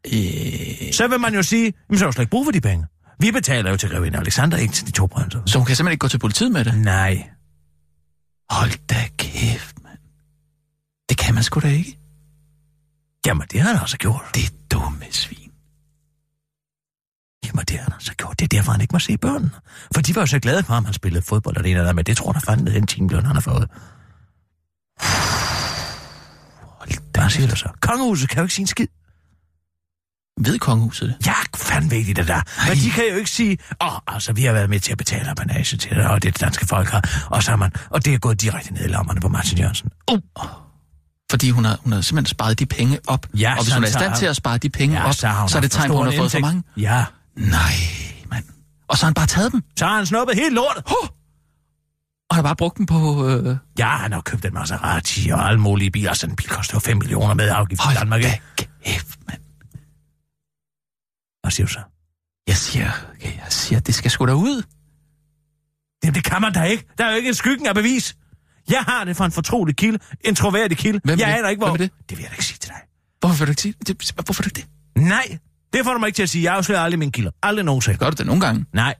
[0.06, 0.92] Øh...
[0.92, 2.86] Så vil man jo sige, jamen, så er der slet ikke brug for de penge.
[3.18, 5.40] Vi betaler jo til Grevinde Alexander, ikke til de to prinser.
[5.46, 6.78] Så hun kan simpelthen ikke gå til politiet med det?
[6.78, 7.30] Nej.
[8.50, 9.98] Hold da kæft, mand.
[11.08, 11.98] Det kan man sgu da ikke.
[13.26, 14.22] Jamen, det har han altså gjort.
[14.34, 15.52] Det er dumme svin.
[17.46, 18.40] Jamen, det har han altså gjort.
[18.40, 19.50] Det er derfor, han ikke må se børnene.
[19.94, 21.88] For de var jo så glade for, at han spillede fodbold og det ene eller
[21.90, 23.68] andet, men det tror der fandme den timeløn, han har fået.
[26.78, 27.68] Hold da Hvad siger du så?
[27.80, 28.86] Kongehuset kan jo ikke sige en skid.
[30.44, 31.26] Ved kongehuset det?
[31.26, 32.40] Ja, fandme ved de det der.
[32.68, 34.98] Men de kan jo ikke sige, åh, oh, altså, vi har været med til at
[34.98, 38.14] betale apanage til det, og det, danske folk har, og så har man, og det
[38.14, 39.90] er gået direkte ned i lommerne på Martin Jørgensen.
[40.12, 40.18] Uh.
[41.30, 43.26] Fordi hun har, hun har simpelthen sparet de penge op.
[43.34, 45.32] Ja, og hvis hun er i stand til at spare de penge Ja, op, så,
[45.48, 46.62] så er det tegn på, hun har fået for mange.
[46.76, 47.04] Ja,
[47.36, 47.72] Nej,
[48.30, 48.44] mand.
[48.88, 49.62] Og så har han bare taget dem.
[49.76, 50.82] så har han snuppet helt lortet.
[50.86, 51.08] Huh.
[52.30, 53.28] Og har bare brugt dem på...
[53.28, 53.56] Øh...
[53.78, 56.12] Ja, han har købt en Maserati og alle mulige biler.
[56.14, 58.22] Sådan en bil koster jo 5 millioner med afgift i Hold Danmark.
[58.22, 58.68] da ikke?
[58.84, 59.40] kæft, mand.
[61.58, 61.80] Du så?
[62.46, 64.62] Jeg siger, okay, jeg siger, det skal sgu da ud.
[66.04, 66.86] Jamen, det kan man da ikke.
[66.98, 68.16] Der er jo ikke en skyggen af bevis.
[68.70, 69.98] Jeg har det fra en fortrolig kilde.
[70.20, 71.00] En troværdig kilde.
[71.04, 71.76] Hvem er jeg aner ikke, hvor...
[71.76, 72.10] Hvem er det?
[72.10, 72.80] Det vil jeg da ikke sige til dig.
[73.20, 74.12] Hvorfor vil du ikke sige det?
[74.24, 75.02] Hvorfor vil du ikke det?
[75.02, 75.38] Nej,
[75.72, 76.44] det får du mig ikke til at sige.
[76.44, 77.30] Jeg afslører aldrig mine kilder.
[77.42, 77.98] Aldrig nogensinde.
[77.98, 78.64] Gør du det nogle gange?
[78.72, 78.94] Nej.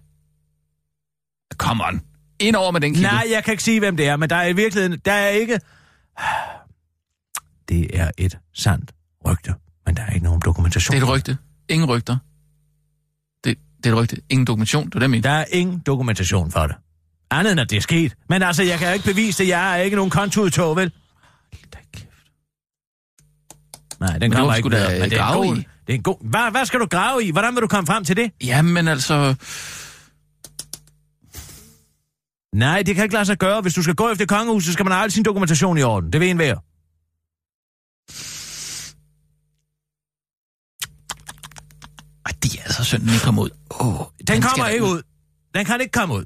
[1.56, 2.00] Come on.
[2.40, 3.08] Ind over med den kilde.
[3.08, 5.00] Nej, jeg kan ikke sige, hvem det er, men der er i virkeligheden...
[5.04, 5.60] Der er ikke...
[7.68, 8.92] Det er et sandt
[9.26, 9.54] rygte,
[9.86, 10.94] men der er ikke nogen dokumentation.
[10.94, 11.38] Det er et rygte.
[11.68, 12.16] Ingen rygter.
[13.84, 14.16] Det, er et rygte.
[14.30, 14.90] Ingen dokumentation.
[14.90, 15.24] Det er det.
[15.24, 16.76] Der er ingen dokumentation for det.
[17.30, 18.14] Andet end, at det er sket.
[18.28, 19.48] Men altså, jeg kan jo ikke bevise det.
[19.48, 20.92] Jeg er ikke nogen kontoudtog, vel?
[24.00, 25.00] Nej, den kommer ikke videre.
[25.00, 25.58] Men det er, en god, i.
[25.58, 26.16] det er en god...
[26.30, 27.30] Hvad, hvad skal du grave i?
[27.30, 28.30] Hvordan vil du komme frem til det?
[28.44, 29.34] Jamen altså...
[32.54, 33.60] Nej, det kan ikke lade sig gøre.
[33.60, 36.12] Hvis du skal gå efter kongehuset, så skal man have al sin dokumentation i orden.
[36.12, 36.38] Det vil en
[42.98, 43.50] den ikke kommer ud.
[43.80, 45.02] Åh, oh, Den, kommer ikke ud.
[45.54, 46.24] Den kan ikke komme ud.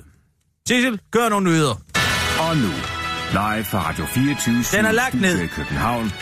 [0.68, 1.74] Sissel, gør nogle nyheder.
[2.38, 2.70] Og nu,
[3.32, 5.40] live fra Radio 24 Den er lagt ned.
[5.40, 6.12] i København.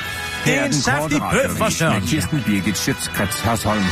[0.44, 2.00] Det er en den saftig bøf for Søren.
[2.00, 3.82] Med Kirsten Birgit Schøtzgrads Hasholm.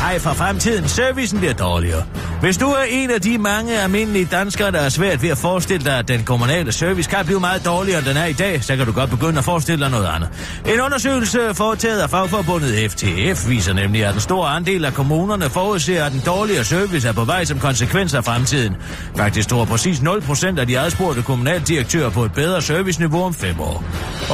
[0.00, 0.88] Hej for fremtiden.
[0.88, 2.02] Servicen bliver dårligere.
[2.40, 5.84] Hvis du er en af de mange almindelige danskere, der er svært ved at forestille
[5.84, 8.76] dig, at den kommunale service kan blive meget dårligere, end den er i dag, så
[8.76, 10.28] kan du godt begynde at forestille dig noget andet.
[10.74, 16.04] En undersøgelse foretaget af fagforbundet FTF viser nemlig, at en stor andel af kommunerne forudser,
[16.04, 18.76] at den dårligere service er på vej som konsekvens af fremtiden.
[19.16, 23.84] Faktisk tror præcis 0% af de adspurgte kommunaldirektører på et bedre serviceniveau om fem år.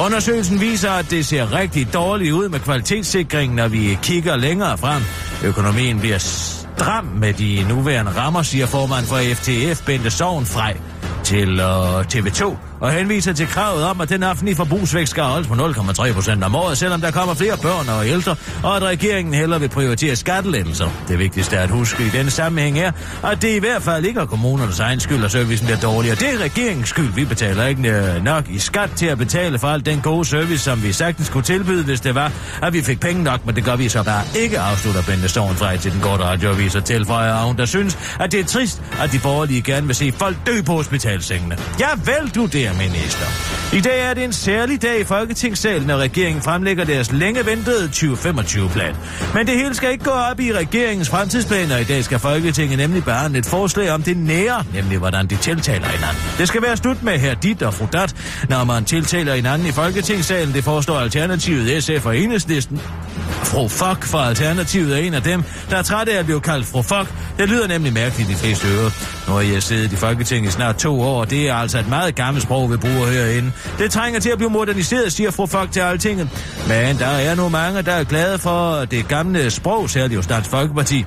[0.05, 5.01] Undersøgelsen viser, at det ser rigtig dårligt ud med kvalitetssikringen, når vi kigger længere frem.
[5.57, 10.77] Økonomien bliver stram med de nuværende rammer, siger formand for FTF, Bente Sovnfrej,
[11.23, 15.47] til øh, uh, TV2, og henviser til kravet om, at den offentlige forbrugsvækst skal holdes
[15.47, 19.33] på 0,3 procent om året, selvom der kommer flere børn og ældre, og at regeringen
[19.33, 20.89] hellere vil prioritere skattelettelser.
[21.07, 22.91] Det vigtigste er at huske i denne sammenhæng er,
[23.23, 26.15] at det i hvert fald ikke er kommunernes egen skyld, at servicen bliver dårligere.
[26.15, 27.13] Det er regeringens skyld.
[27.13, 30.63] Vi betaler ikke øh, nok i skat til at betale for al den gode service,
[30.63, 33.63] som vi sagtens kunne tilbyde, hvis det var, at vi fik penge nok, men det
[33.63, 37.57] gør vi så bare ikke, afslutter Bente Sovnfrej til den korte radioavis og tilføjer hun,
[37.57, 40.73] der synes, at det er trist, at de borgerlige gerne vil se folk dø på
[40.73, 41.57] hospitalsengene.
[41.79, 43.25] Ja, vel du der, premierminister.
[43.73, 47.89] I dag er det en særlig dag i Folketingssalen, når regeringen fremlægger deres længe ventede
[47.93, 48.95] 2025-plan.
[49.33, 51.77] Men det hele skal ikke gå op i regeringens fremtidsplaner.
[51.77, 55.85] I dag skal Folketinget nemlig bare et forslag om det nære, nemlig hvordan de tiltaler
[55.85, 56.17] hinanden.
[56.37, 58.15] Det skal være slut med her dit og fru dat,
[58.49, 60.53] når man tiltaler hinanden i Folketingssalen.
[60.53, 62.81] Det forestår Alternativet, SF og Enhedslisten.
[63.43, 66.67] Fru Fuck fra Alternativet er en af dem, der er træt af at blive kaldt
[66.67, 67.13] Fru Fuck.
[67.37, 68.91] Det lyder nemlig mærkeligt i de fleste ører.
[69.27, 71.89] Nu har jeg siddet i Folketinget i snart to år, og det er altså et
[71.89, 73.51] meget gammelt sprog, vi bruger herinde.
[73.77, 76.29] Det trænger til at blive moderniseret, siger Fru Fuck til Altinget.
[76.67, 80.49] Men der er nu mange, der er glade for det gamle sprog, særligt hos Dansk
[80.49, 81.05] Folkeparti.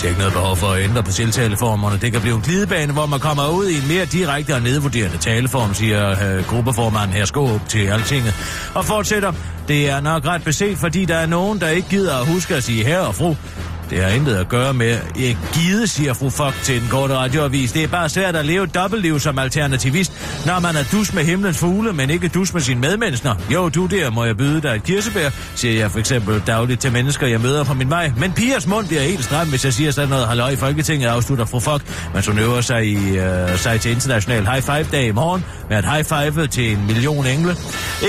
[0.00, 1.98] Jeg ser ikke noget behov for at ændre på tiltaleformerne.
[2.00, 5.18] Det kan blive en glidebane, hvor man kommer ud i en mere direkte og nedvurderende
[5.18, 8.34] taleform, siger øh, gruppeformanden her Skåb til Altinget.
[8.74, 9.32] Og fortsætter,
[9.68, 12.62] det er nok ret beset, fordi der er nogen, der ikke gider at huske at
[12.64, 13.34] sige herre og fru.
[13.90, 17.72] Det har intet at gøre med Jeg gide, siger fru Fock til den korte radioavis.
[17.72, 20.12] Det er bare svært at leve et dobbeltliv som alternativist,
[20.46, 23.34] når man er dus med himlens fugle, men ikke dus med sine medmennesker.
[23.52, 26.92] Jo, du der, må jeg byde dig et kirsebær, siger jeg for eksempel dagligt til
[26.92, 28.12] mennesker, jeg møder på min vej.
[28.16, 31.44] Men pigers mund bliver helt stram, hvis jeg siger sådan noget halløj i Folketinget, afslutter
[31.44, 31.82] fru Fock,
[32.14, 35.78] mens hun øver sig, i, øh, sig til international high five dag i morgen med
[35.78, 37.56] et high five til en million engle.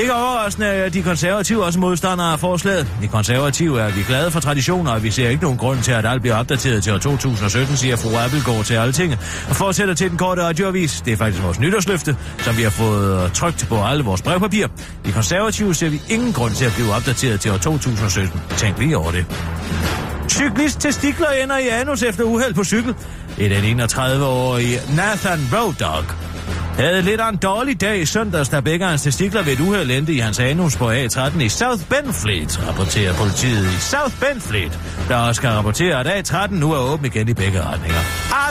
[0.02, 2.88] Ikke overraskende er de konservative også modstandere af forslaget.
[3.02, 6.06] De konservative er vi glade for traditioner, og vi ser ikke nogen grund til, at
[6.06, 9.20] alt bliver opdateret til år 2017, siger fru Appelgaard til Altinget.
[9.50, 11.02] Og fortsætter til den korte radioavis.
[11.06, 14.68] Det er faktisk vores nytårsløfte, som vi har fået øh, trygt på alle vores brevpapir.
[15.06, 18.42] De konservative ser vi ingen grund til at blive opdateret til år 2017.
[18.58, 19.26] Tænk lige over det.
[20.30, 22.96] Cyklist testikler ender i anus efter uheld på cykel.
[23.38, 26.04] Det er den 31-årige Nathan Road Dog
[26.78, 29.92] havde lidt af en dårlig dag i søndags, da begge hans testikler ved et uheld
[29.92, 35.16] endte i hans anus på A13 i South Benfleet, rapporterer politiet i South Benfleet, der
[35.16, 38.00] også skal rapportere, at A13 nu er åben igen i begge retninger.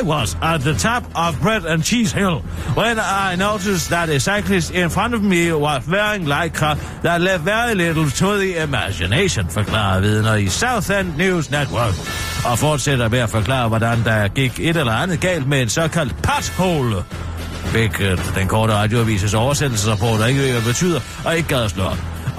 [0.00, 2.36] I was at the top of Bread and Cheese Hill
[2.76, 7.44] when I noticed that a cyclist in front of me was wearing lycra that left
[7.44, 11.94] very little to the imagination, forklarer vidner i South End News Network.
[12.44, 16.14] Og fortsætter med at forklare, hvordan der gik et eller andet galt med en såkaldt
[16.22, 16.96] pothole
[17.70, 21.98] hvilket den korte radioavises oversættelsesrapport ikke ved, hvad betyder, og ikke gad slå op.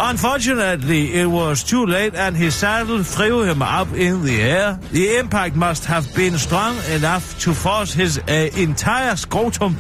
[0.10, 4.78] Unfortunately, it was too late and his saddle threw him up in the air.
[4.94, 9.76] The impact must have been strong enough to force his uh, entire scrotum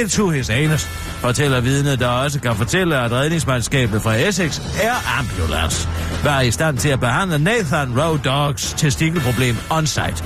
[0.00, 0.84] into his anus,
[1.20, 5.88] fortæller vidnet, der også kan fortælle, at redningsmandskabet fra Essex Air Ambulance
[6.24, 10.24] var i stand til at behandle Nathan Road Dogs testikelproblem on-site.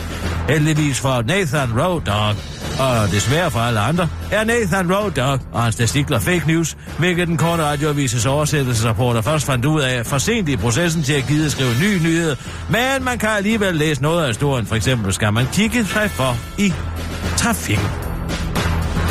[0.49, 2.35] Heldigvis for Nathan Road Dog
[2.79, 7.29] og desværre for alle andre, er Nathan Road Dog og hans testikler fake news, hvilket
[7.29, 11.51] den korte radioavises oversættelsesrapporter først fandt ud af for sent i processen til at give
[11.51, 12.37] skrive ny nyhed.
[12.71, 14.67] Men man kan alligevel læse noget af historien.
[14.67, 16.73] For eksempel skal man kigge sig for i
[17.37, 17.81] trafik.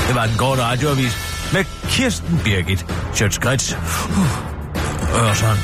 [0.08, 1.18] Det var den korte radioavis
[1.54, 3.78] med Kirsten Birgit Sjøtskrets.
[4.10, 5.58] Uh, Øresund.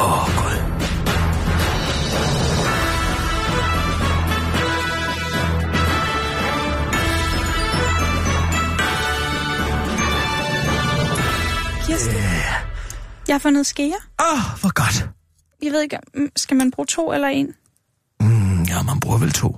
[0.00, 0.69] Åh, oh, Gud.
[12.00, 12.22] Kirsten,
[13.28, 13.94] jeg har fundet skeer.
[14.20, 15.08] Åh, oh, hvor godt.
[15.62, 17.46] Jeg ved ikke, mm, skal man bruge to eller en?
[18.20, 19.56] Mm, ja, man bruger vel to.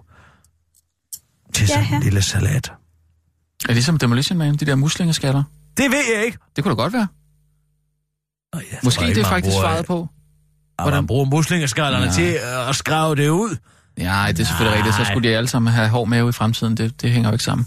[1.55, 1.97] Til Ja, sådan her.
[1.97, 2.67] en lille salat.
[2.69, 5.43] Er det ligesom Demolition Man, de der muslingeskatter?
[5.77, 6.39] Det ved jeg ikke.
[6.57, 7.07] Det kunne da godt være.
[8.53, 9.95] Oh, ja, Måske det er faktisk svaret på.
[9.95, 10.09] Hvordan
[10.77, 12.15] Hvordan- man bruger muslingeskallerne Nej.
[12.15, 13.57] til at skrave det ud.
[13.99, 14.97] Ja, det er selvfølgelig rigtigt.
[14.97, 16.77] Så skulle de alle sammen have hård mave i fremtiden.
[16.77, 17.67] Det, det hænger jo ikke sammen.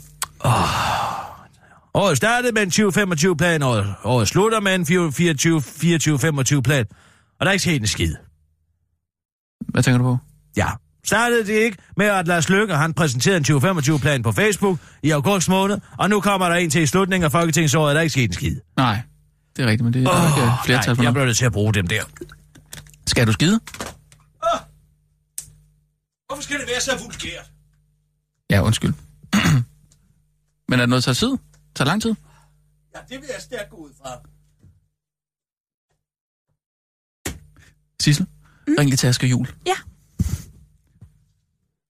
[1.96, 6.86] Året startede med en 2025-plan, og året slutter med en 24-25-plan.
[7.40, 8.16] Og der er ikke sket en skid.
[9.68, 10.18] Hvad tænker du på?
[10.58, 10.68] Ja.
[11.06, 15.50] Startede det ikke med, at Lars Løkke han præsenterede en 2025-plan på Facebook i august
[15.50, 18.12] måned, og nu kommer der en til i slutningen af Folketingsåret, og der er ikke
[18.12, 18.56] sket en skid.
[18.78, 19.02] Nej,
[19.58, 21.46] det er rigtigt, men det er oh, ikke flertal nej, for jeg bliver nødt til
[21.46, 22.04] at bruge dem der.
[23.08, 23.60] Skal du skide?
[26.28, 27.52] Hvorfor skal det være så vulgært?
[28.50, 28.94] Ja, undskyld.
[30.70, 31.38] men er det noget, der tager tid?
[31.76, 32.16] Tager lang tid?
[32.96, 34.10] Ja, det vil jeg stærkt gå ud fra.
[38.02, 38.26] Sissel,
[38.68, 38.76] mm.
[38.80, 39.48] ring lige til Asger Jul.
[39.68, 39.76] Ja.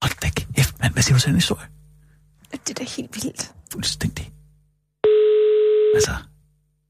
[0.01, 0.93] Hold da kæft, mand.
[0.93, 1.67] Hvad siger du til den historie?
[2.51, 3.53] Det er da helt vildt.
[3.71, 4.31] Fuldstændig.
[5.95, 6.15] Altså,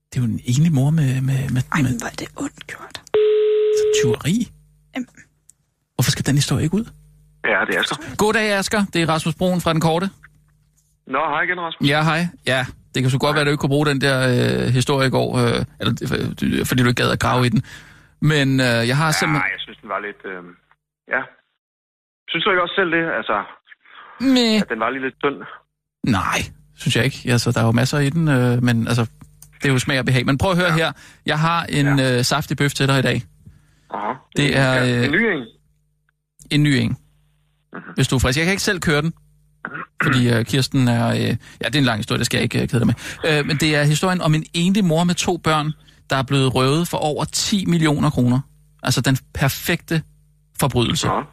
[0.10, 2.68] det er jo en enlig mor med, med, med, Ej, men hvor er det ondt
[2.68, 3.02] gjort.
[4.02, 4.52] tyveri.
[4.96, 5.08] Jamen.
[5.96, 6.86] Hvorfor skal den historie ikke ud?
[7.44, 8.16] Ja, det er Asger.
[8.18, 8.86] Goddag, Asger.
[8.94, 10.10] Det er Rasmus Broen fra Den Korte.
[11.08, 11.90] Nå, hej igen, Rasmus.
[11.90, 12.28] Ja, hej.
[12.46, 15.08] Ja, det kan så godt være, at du ikke kunne bruge den der øh, historie
[15.08, 17.64] i går, øh, eller, øh, fordi du ikke gad at grave i den.
[18.22, 19.52] Men øh, jeg har Ja, simpelthen...
[19.56, 20.22] jeg synes, den var lidt...
[20.26, 20.44] Øh...
[21.16, 21.22] Ja.
[22.30, 23.04] Synes du ikke også selv det?
[23.20, 23.36] Altså,
[24.20, 24.62] Meh.
[24.62, 25.38] at den var lige lidt tynd?
[26.20, 26.40] Nej,
[26.78, 27.20] synes jeg ikke.
[27.36, 29.04] Altså, der er jo masser i den, øh, men altså,
[29.62, 30.26] det er jo smag og behag.
[30.26, 30.76] Men prøv at høre ja.
[30.76, 30.92] her.
[31.26, 32.18] Jeg har en ja.
[32.18, 33.22] øh, saftig bøf til dig i dag.
[33.94, 34.14] Aha.
[34.38, 35.44] Det er, Ja, øh, en ny en.
[36.52, 36.98] En ny en.
[37.96, 38.38] Hvis du er frisk.
[38.38, 39.14] Jeg kan ikke selv køre den.
[40.04, 41.08] Fordi øh, Kirsten er...
[41.08, 41.20] Øh,
[41.62, 42.96] ja, det er en lang historie, det skal jeg ikke øh, kede dig med.
[43.28, 45.72] Øh, men det er historien om en enlig mor med to børn,
[46.10, 48.40] der er blevet røvet for over 10 millioner kroner.
[48.84, 50.04] Altså den perfekte
[50.60, 51.08] forbrydelse.
[51.08, 51.24] Nå.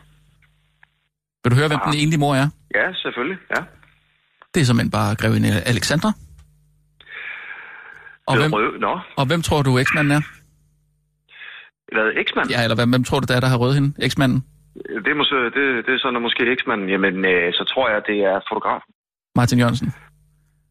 [1.45, 2.49] Vil du høre, hvem den egentlige mor er?
[2.75, 3.63] Ja, selvfølgelig, ja.
[4.55, 6.13] Det er simpelthen bare grevinde Alexandra.
[8.27, 8.79] Og hvem, rød.
[8.79, 10.21] Nå, og hvem tror du eksmanden er?
[11.93, 12.51] hvad, eksmand?
[12.51, 13.95] Ja, eller hvem, hvem tror du, det er, der har rød hende?
[13.99, 14.45] Eksmanden?
[15.05, 18.19] Det måske, det, det er sådan, at måske eksmanden, jamen, øh, så tror jeg, det
[18.31, 18.91] er fotografen.
[19.37, 19.93] Martin Jørgensen.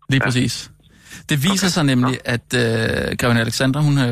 [0.09, 0.27] Lige ja.
[0.27, 0.71] præcis.
[1.29, 1.71] Det viser okay.
[1.75, 4.03] sig nemlig, at øh, Greven Alexandra, hun øh,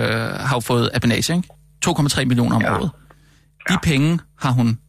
[0.49, 1.47] har jo fået apanage, ikke?
[1.85, 2.75] 2,3 millioner om Ja.
[2.77, 2.89] året.
[3.69, 4.79] De penge har hun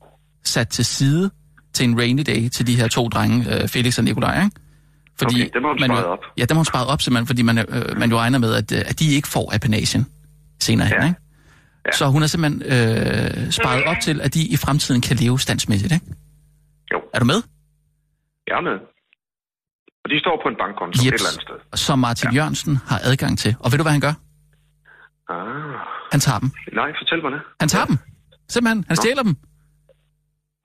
[0.44, 1.30] sat til side
[1.74, 4.56] til en rainy day til de her to drenge, øh, Felix og Nikolaj, ikke?
[5.24, 6.18] Okay, dem har hun man sparet jo, op.
[6.38, 8.72] Ja, dem har hun sparet op, simpelthen, fordi man, øh, man jo regner med, at,
[8.72, 10.06] øh, at de ikke får apanagen
[10.60, 11.06] senere hen, Ja.
[11.08, 11.20] ikke?
[11.86, 11.92] Ja.
[11.92, 15.92] Så hun har simpelthen øh, sparet op til, at de i fremtiden kan leve standsmæssigt,
[15.92, 16.06] ikke?
[16.92, 16.98] Jo.
[17.14, 17.42] Er du med?
[18.46, 18.76] Jeg er med.
[20.04, 21.58] Og de står på en bankkonto et eller andet sted.
[21.86, 22.34] Som Martin ja.
[22.36, 23.56] Jørgensen har adgang til.
[23.60, 24.14] Og ved du, hvad han gør?
[25.28, 25.78] Ah,
[26.12, 26.50] Han tager dem.
[26.72, 27.40] nej, fortæl mig det.
[27.60, 27.96] Han tager dem.
[28.48, 28.84] Simpelthen.
[28.88, 29.36] Han stjæler dem.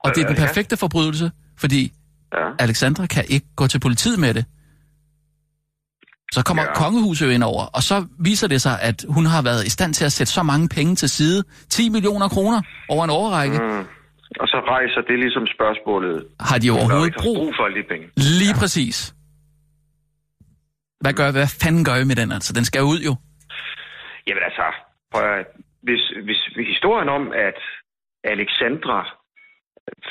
[0.04, 0.46] Og det er den Øh, ja.
[0.46, 1.92] perfekte forbrydelse, fordi
[2.34, 2.46] Ja.
[2.58, 4.44] Alexandra kan ikke gå til politiet med det.
[6.32, 6.68] Så kommer ja.
[6.68, 6.74] Ja.
[6.74, 10.04] kongehuset ind over, og så viser det sig, at hun har været i stand til
[10.04, 11.44] at sætte så mange penge til side.
[11.68, 13.58] 10 millioner kroner over en overrække.
[13.58, 13.84] Mm.
[14.40, 16.26] Og så rejser det ligesom spørgsmålet.
[16.40, 17.36] Har de har overhovedet haft brug?
[17.36, 18.06] brug for alle de penge.
[18.16, 19.14] Lige præcis.
[21.00, 22.52] Hvad gør hvad fanden gør vi med den altså?
[22.52, 23.12] Den skal ud jo.
[24.26, 24.66] Jamen altså,
[25.12, 25.46] prøv at,
[25.82, 26.40] hvis, hvis,
[26.74, 27.58] historien om, at
[28.34, 28.98] Alexandra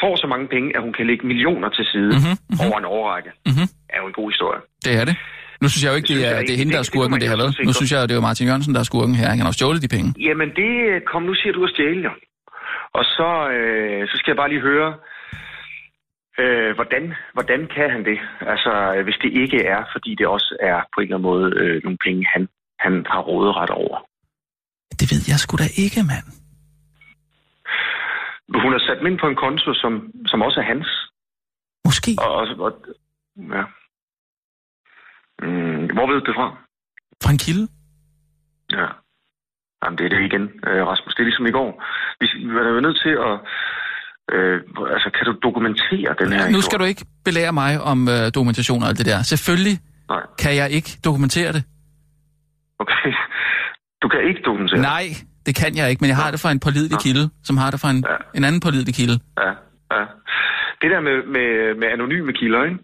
[0.01, 2.61] får så mange penge, at hun kan lægge millioner til side Mhm, mm-hmm, mhm.
[2.67, 3.67] over en overrække, Mhm.
[3.93, 4.61] er jo en god historie.
[4.85, 5.15] Det er det.
[5.61, 6.83] Nu synes jeg jo ikke, Det det synes er, jeg det er hende, der er
[6.85, 7.55] Det- det skurken, det her lavet.
[7.69, 9.27] Nu synes jeg, det er Martin Jørgensen, der er skurken her.
[9.29, 10.09] Han har stjålet de penge.
[10.27, 10.71] Jamen det,
[11.11, 12.11] kom nu siger du at stjæle jo.
[12.99, 14.89] Og så, øh, så skal jeg bare lige høre,
[16.41, 17.03] øh, hvordan,
[17.35, 18.19] hvordan kan han det?
[18.53, 21.45] Altså, øh, hvis det ikke er, fordi det også er på en eller anden måde
[21.61, 22.43] øh, nogle penge, han,
[22.85, 23.97] han har råderet over.
[24.99, 26.27] Det ved jeg sgu da ikke, mand.
[28.63, 29.93] Hun har sat dem ind på en konto, som,
[30.31, 30.87] som også er hans.
[31.85, 32.11] Måske.
[32.25, 32.71] Og, og, og
[33.57, 33.63] ja.
[35.43, 36.47] Mm, hvor ved du det fra?
[37.23, 37.67] Fra en kilde.
[38.77, 38.87] Ja.
[39.83, 41.13] Jamen, det er det igen, øh, Rasmus.
[41.15, 41.69] Det er ligesom i går.
[42.19, 43.35] Vi, vi er jo nødt til at...
[44.33, 44.55] Øh,
[44.95, 48.83] altså, kan du dokumentere den her Nu skal du ikke belære mig om øh, dokumentation
[48.83, 49.21] og alt det der.
[49.23, 49.77] Selvfølgelig
[50.09, 51.63] Nej, kan jeg ikke dokumentere det.
[52.79, 53.11] okay.
[54.01, 55.05] Du kan ikke dokumentere Nej,
[55.45, 57.03] det kan jeg ikke, men jeg har det fra en pålidelig Nå.
[57.05, 58.15] kilde, som har det fra en, Ja.
[58.37, 59.15] en anden pålidelig kilde.
[59.43, 59.51] Ja,
[59.95, 60.03] ja.
[60.81, 61.47] Det der med, med,
[61.79, 62.77] med anonyme kilder, ikke?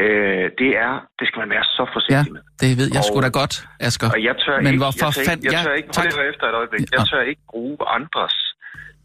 [0.00, 2.42] Øh, det er, det skal man være så Ja, forsigtig med.
[2.62, 3.54] det ved jeg sgu Og- da godt,
[3.86, 4.08] Asger.
[4.16, 6.06] Og jeg tør Men ikke, hvorfor jeg tør, fand- ikke, jeg ja, tør ikke, tak.
[6.32, 7.04] efter et øjeblik, jeg Ja.
[7.10, 8.36] tør ikke bruge andres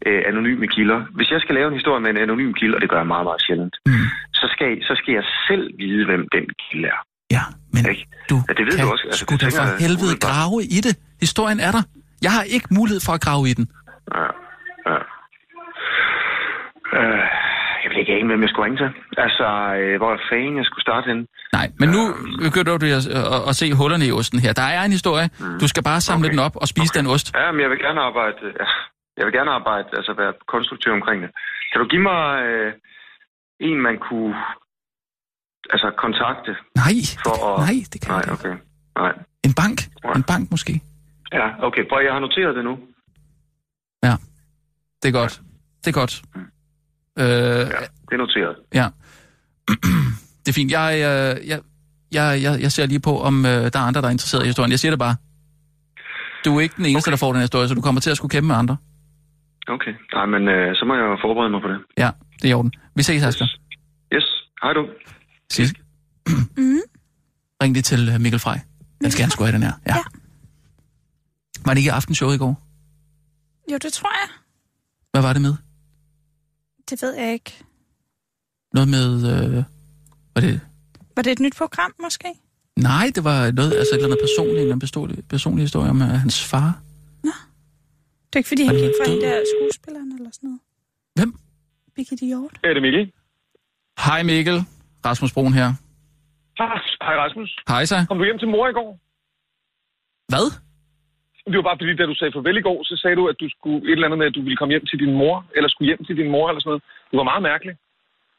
[0.06, 0.98] øh, anonyme kilder.
[1.16, 3.24] Hvis jeg skal lave en historie med en anonym kilde, og det gør jeg meget,
[3.30, 3.92] meget sjældent, Mm.
[4.40, 7.00] så, skal, så skal jeg selv vide, hvem den kilde er.
[7.36, 8.04] Ja, men Ikke?
[8.30, 9.04] du Ja, det ved kan du også.
[9.06, 10.94] Altså, sgu da for helvede grave i det.
[11.26, 11.82] Historien er der.
[12.26, 13.66] Jeg har ikke mulighed for at grave i den.
[14.18, 14.28] Ja,
[14.90, 14.98] ja.
[17.92, 18.90] Øh, jeg ikke, hvem jeg skulle ringe til.
[19.26, 19.46] Altså,
[19.80, 21.24] øh, hvor fanden jeg skulle starte henne.
[21.58, 22.02] Nej, men nu
[22.46, 24.52] begynder du at, at, at se hullerne i osten her.
[24.62, 25.26] Der er en historie.
[25.62, 26.32] Du skal bare samle Okay.
[26.34, 27.26] den op og spise den ost.
[27.40, 28.66] Ja, men jeg vil gerne arbejde, ja,
[29.18, 31.30] jeg vil gerne arbejde, altså være konstruktiv omkring det.
[31.70, 32.72] Kan du give mig øh,
[33.68, 34.34] en, man kunne
[35.74, 36.50] altså kontakte
[36.82, 37.58] Nej, for det, at...
[37.66, 38.48] nej, det kan Nej, jeg ikke.
[38.48, 38.54] okay.
[39.02, 39.12] Nej.
[39.48, 39.78] En bank.
[40.04, 40.12] Nej.
[40.20, 40.74] En bank måske.
[41.38, 41.82] Ja, okay.
[41.90, 42.74] Prøv, jeg har noteret det nu.
[44.06, 44.14] Ja,
[45.02, 45.34] det er godt.
[45.84, 46.14] Det er godt.
[47.18, 47.64] Øh, Ja,
[48.08, 48.56] det er noteret.
[48.74, 48.88] Ja.
[50.42, 50.72] det er fint.
[50.72, 51.60] Jeg, øh, jeg,
[52.12, 54.46] jeg, jeg, jeg ser lige på, om øh, der er andre, der er interesseret i
[54.46, 54.70] historien.
[54.70, 55.16] Jeg siger det bare.
[56.44, 57.12] Du er ikke den eneste, okay.
[57.12, 58.76] der får den her historie, så du kommer til at skulle kæmpe med andre.
[59.68, 59.92] Okay.
[60.14, 61.78] Nej, men øh, så må jeg forberede mig på det.
[61.98, 62.72] Ja, det er i orden.
[62.96, 63.46] Vi ses, Asger.
[64.14, 64.24] Yes.
[64.62, 64.86] Hej du.
[65.50, 65.74] Sidst.
[66.56, 66.80] Mm.
[67.62, 68.60] Ring lige til øh, Mikkel Frej.
[69.00, 69.72] Den skal han sgu have, den her.
[69.86, 69.94] Ja.
[69.96, 70.02] Ja.
[71.66, 72.62] Var det ikke aftenshowet i går?
[73.72, 74.28] Jo, det tror jeg.
[75.12, 75.54] Hvad var det med?
[76.92, 77.52] Det ved jeg ikke.
[78.74, 79.06] Noget med...
[79.32, 79.64] Øh,
[80.34, 80.60] var det...
[81.16, 82.28] Var det et nyt program, måske?
[82.76, 86.02] Nej, det var noget, altså et eller andet personligt, en personlig, personlig historie om uh,
[86.24, 86.82] hans far.
[88.28, 89.16] Det er ikke, fordi han Er gik han fra død?
[89.16, 90.60] en der skuespilleren eller sådan noget.
[91.18, 91.30] Hvem?
[91.94, 92.54] Birgitte Hjort.
[92.64, 93.12] Er det Mikkel?
[94.06, 94.58] Hej Mikkel.
[95.06, 95.68] Rasmus Broen her.
[97.06, 97.50] Hej Rasmus.
[97.68, 97.96] Hej så.
[98.08, 98.90] Kom du hjem til mor i går?
[100.32, 100.46] Hvad?
[101.50, 103.48] Det var bare fordi, da du sagde farvel i går, så sagde du, at du
[103.54, 105.88] skulle et eller andet med, at du ville komme hjem til din mor, eller skulle
[105.90, 106.82] hjem til din mor, eller sådan noget.
[107.10, 107.78] Det var meget mærkeligt.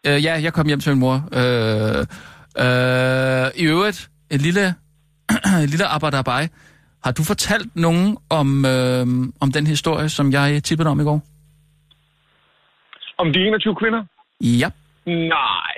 [0.08, 1.16] Øh, ja, jeg kom hjem til min mor.
[1.40, 2.02] Øh,
[2.64, 4.00] øh, I øvrigt,
[4.36, 4.66] et lille,
[5.66, 6.44] et lille arbejderbej.
[7.04, 9.06] Har du fortalt nogen om, øh,
[9.44, 11.22] om den historie, som jeg tippede om i går?
[13.18, 14.04] Om de 21 kvinder?
[14.42, 14.70] Ja.
[15.06, 15.76] Nej.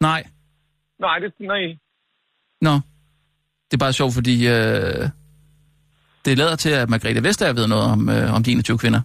[0.00, 0.24] Nej.
[1.00, 1.76] Nej, det, nej.
[2.60, 2.74] Nå.
[3.68, 5.08] Det er bare sjovt, fordi øh,
[6.24, 9.00] det lader til, at Margrethe Vestager ved noget om, øh, om de 21 kvinder.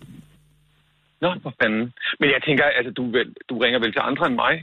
[1.21, 1.93] Nå, for fanden.
[2.19, 4.53] Men jeg tænker, altså, du, vel, du ringer vel til andre end mig?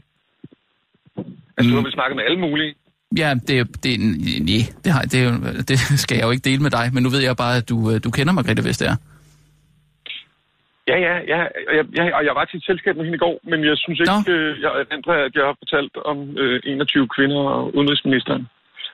[1.56, 1.70] Altså, mm.
[1.70, 2.74] du har vel snakket med alle mulige?
[3.22, 5.20] Ja, det, det, nej, det, har, det,
[5.68, 7.90] det skal jeg jo ikke dele med dig, men nu ved jeg bare, at du,
[7.90, 8.96] øh, du kender Margrethe Vestager.
[10.90, 11.40] Ja, ja, ja.
[11.68, 13.76] Og jeg, jeg, og jeg var til et selskab med hende i går, men jeg
[13.76, 14.34] synes ikke, Nå.
[14.34, 14.70] øh, jeg,
[15.28, 18.48] at jeg har fortalt om øh, 21 kvinder og udenrigsministeren.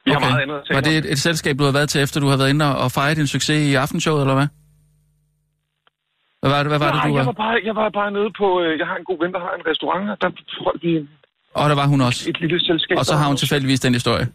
[0.04, 0.20] Vi okay.
[0.20, 2.36] har meget andet Var det et, et selskab, du har været til, efter du har
[2.36, 4.48] været inde og, og fejret din succes i aftenshowet, eller hvad?
[6.40, 7.32] Hvad var det, hvad var Nej, det du jeg var?
[7.32, 8.46] var, bare, jeg var bare nede på...
[8.62, 10.30] Øh, jeg har en god ven, der har en restaurant, og der
[10.64, 10.92] holdt vi
[11.54, 12.20] Og der var hun også.
[12.30, 12.94] et lille selskab.
[12.98, 13.42] Og så har hun til...
[13.42, 14.26] tilfældigvis den historie.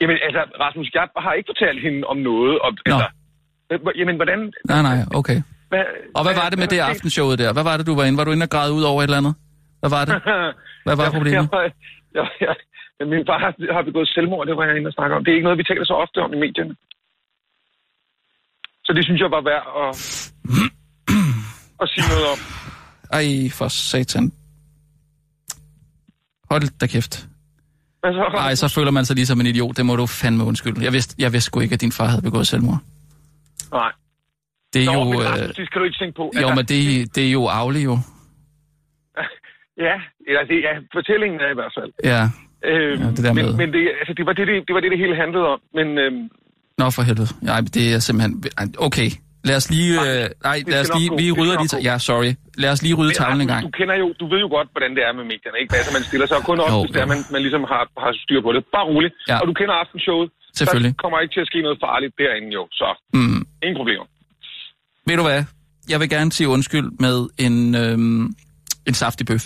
[0.00, 2.54] Jamen, altså, Rasmus, jeg har ikke fortalt hende om noget.
[2.66, 3.06] Om, altså,
[3.72, 4.38] øh, jamen, hvordan...
[4.72, 5.38] Nej, nej, okay.
[5.70, 5.84] Hvad,
[6.18, 7.52] Og hvad var det med det aftenshowet der?
[7.52, 8.18] Hvad var det, du var inde?
[8.18, 9.34] Var du inde og græde ud over et eller andet?
[9.80, 10.14] Hvad var det?
[10.86, 11.48] Hvad var problemet?
[11.52, 11.70] Jeg,
[12.14, 12.54] jeg, jeg,
[13.06, 15.24] min far har, har begået selvmord, det var jeg inde og snakke om.
[15.24, 16.74] Det er ikke noget, vi taler så ofte om i medierne.
[18.84, 19.90] Så det synes jeg var værd at,
[21.82, 22.38] at sige noget om.
[23.18, 23.26] Ej,
[23.58, 24.32] for satan.
[26.50, 27.26] Hold da kæft.
[28.02, 29.76] Altså, Ej, så føler man sig lige som en idiot.
[29.76, 30.84] Det må du fandme undskylde.
[30.84, 32.78] Jeg vidste, jeg vidste sgu ikke, at din far havde begået selvmord.
[33.72, 33.92] Nej.
[34.72, 35.04] Det er Nå, jo...
[35.04, 36.32] men Øh, det skal du ikke tænke på.
[36.42, 37.98] jo, men det, det er jo aflig jo.
[39.86, 39.94] Ja,
[40.28, 41.92] eller det, ja, fortællingen er i hvert fald.
[42.04, 42.22] Ja.
[42.64, 44.80] Øh, Ja, det der men, med- men det, altså, det, var det, det, det var
[44.80, 45.60] det, det hele handlede om.
[45.78, 46.22] Men øhm,
[46.78, 47.28] Nå, for helvede.
[47.50, 48.32] Nej, det er simpelthen...
[48.88, 49.10] Okay.
[49.48, 49.92] Lad os lige...
[49.96, 51.08] Nej, Øh, nej, lad os lige...
[51.22, 51.72] Vi rydder lige...
[51.90, 52.32] Ja, sorry.
[52.62, 53.62] Lad os lige rydde men tavlen en gang.
[53.68, 55.70] du kender jo, du ved jo godt, hvordan det er med medierne, ikke?
[55.80, 58.12] Altså, man stiller sig kun op, Jo, hvis det er, man, man ligesom har, har
[58.24, 58.60] styr på det.
[58.76, 59.14] Bare roligt.
[59.30, 59.36] Ja.
[59.40, 60.28] Og du kender aftenshowet.
[60.60, 60.92] Selvfølgelig.
[60.96, 62.86] Der kommer ikke til at ske noget farligt derinde jo, så
[63.18, 63.40] Mm.
[63.64, 64.04] ingen problemer.
[65.08, 65.40] Ved du hvad?
[65.92, 68.22] Jeg vil gerne sige undskyld med en, øhm,
[68.88, 69.44] en saftig bøf.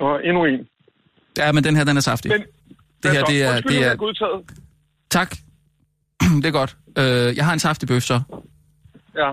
[0.00, 0.60] Nå, endnu en.
[1.38, 2.30] Ja, men den her, den er saftig.
[2.30, 2.40] Men,
[3.02, 3.48] det her, det er...
[3.48, 4.44] Det Undskyld, er er godtaget.
[5.10, 5.36] tak.
[6.42, 6.76] det er godt.
[6.98, 8.20] Øh, jeg har en saftig bøf så.
[9.16, 9.32] Ja.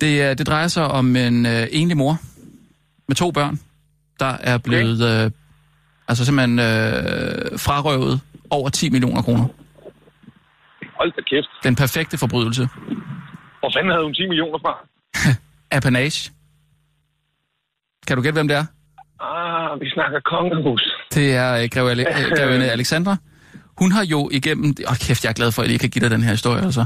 [0.00, 2.18] Det, det drejer sig om en øh, enlig mor
[3.08, 3.60] med to børn,
[4.20, 5.30] der er blevet øh,
[6.08, 8.20] altså simpelthen øh, frarøvet
[8.50, 9.48] over 10 millioner kroner.
[10.98, 11.48] Hold da kæft.
[11.64, 12.68] Den perfekte forbrydelse.
[13.60, 14.86] Hvor fanden havde hun 10 millioner fra?
[15.76, 16.32] Apanage.
[18.06, 18.64] Kan du gætte, hvem det er?
[19.24, 20.82] Ah, vi snakker kongehus.
[21.14, 23.16] Det er øh, greve Ale- øh, grevinde Alexandra.
[23.78, 24.74] Hun har jo igennem...
[24.86, 26.30] Åh, oh, kæft, jeg er glad for, at jeg lige kan give dig den her
[26.30, 26.84] historie, altså.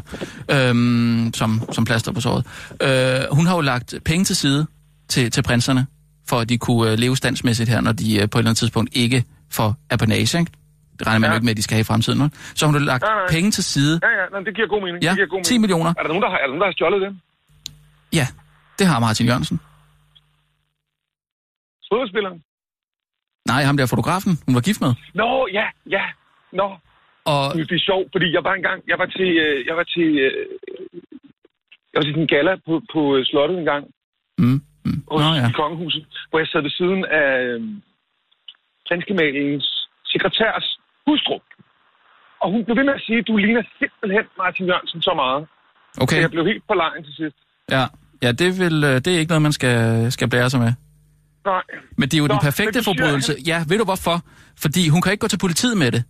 [0.51, 2.47] Øhm, som, som plaster på såret.
[2.83, 4.67] Øh, hun har jo lagt penge til side
[5.09, 5.87] til, til prinserne,
[6.29, 8.57] for at de kunne øh, leve standsmæssigt her, når de øh, på et eller andet
[8.59, 10.53] tidspunkt ikke får apanage, ikke?
[10.99, 11.33] Det regner man Ja.
[11.33, 12.21] jo ikke med, at de skal have i fremtiden.
[12.23, 12.31] vel?
[12.55, 13.27] Så hun har lagt Nej, nej.
[13.31, 14.01] penge til side.
[14.03, 15.03] Ja, ja, nej, det giver god mening.
[15.05, 15.61] Ja, det giver god 10 mening.
[15.61, 15.91] millioner.
[15.99, 17.21] Er der nogen, der har, er der, nogen, der har stjålet den?
[18.13, 18.27] Ja,
[18.79, 19.61] det har Martin Jørgensen.
[21.93, 22.39] Fodboldspilleren?
[23.53, 24.93] Nej, ham der fotografen, hun var gift med.
[25.21, 25.29] Nå,
[25.59, 25.67] ja,
[25.97, 26.05] ja.
[26.61, 26.69] Nå,
[27.33, 30.09] Og det er sjovt, fordi jeg var engang, jeg var til, øh, jeg var til,
[30.27, 30.47] øh,
[31.93, 33.85] jeg var til en gala på, på øh, slottet en gang,
[34.41, 34.99] Mm, mm.
[35.11, 35.49] hos Nå, ja.
[35.49, 37.31] i kongehuset, hvor jeg sad ved siden af
[38.89, 39.67] prinsgemalens
[40.13, 40.67] sekretærs
[41.07, 41.37] hustru.
[42.43, 45.47] Og hun blev ved med at sige, du ligner simpelthen Martin Jørgensen så meget.
[45.95, 47.37] Så Okay, jeg blev helt på lejen til sidst.
[47.71, 47.85] ja.
[48.23, 49.77] Ja, det, vil, det er ikke noget, man skal,
[50.13, 50.73] skal blære sig med.
[51.49, 51.63] Nej.
[51.99, 53.37] Men det er jo Nå, den perfekte forbrydelse.
[53.47, 54.17] Ja, ved du hvorfor?
[54.65, 56.03] Fordi hun kan ikke gå til politiet med det.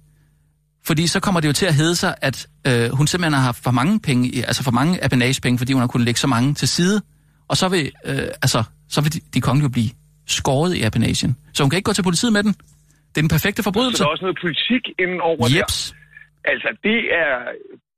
[0.86, 3.62] Fordi så kommer det jo til at hedde sig, at øh, hun simpelthen har haft
[3.62, 6.68] for mange penge, altså for mange apanagepenge, fordi hun har kunnet lægge så mange til
[6.68, 7.02] side.
[7.48, 9.90] Og så vil, øh, altså, så vil de, de kongelige jo blive
[10.26, 11.36] skåret i apanagen.
[11.54, 12.52] Så hun kan ikke gå til politiet med den.
[12.52, 13.98] Det er den perfekte Så forbrydelse.
[14.02, 15.94] der er også noget politik inden over Jeps.
[16.44, 16.50] der.
[16.52, 17.32] Altså, det er...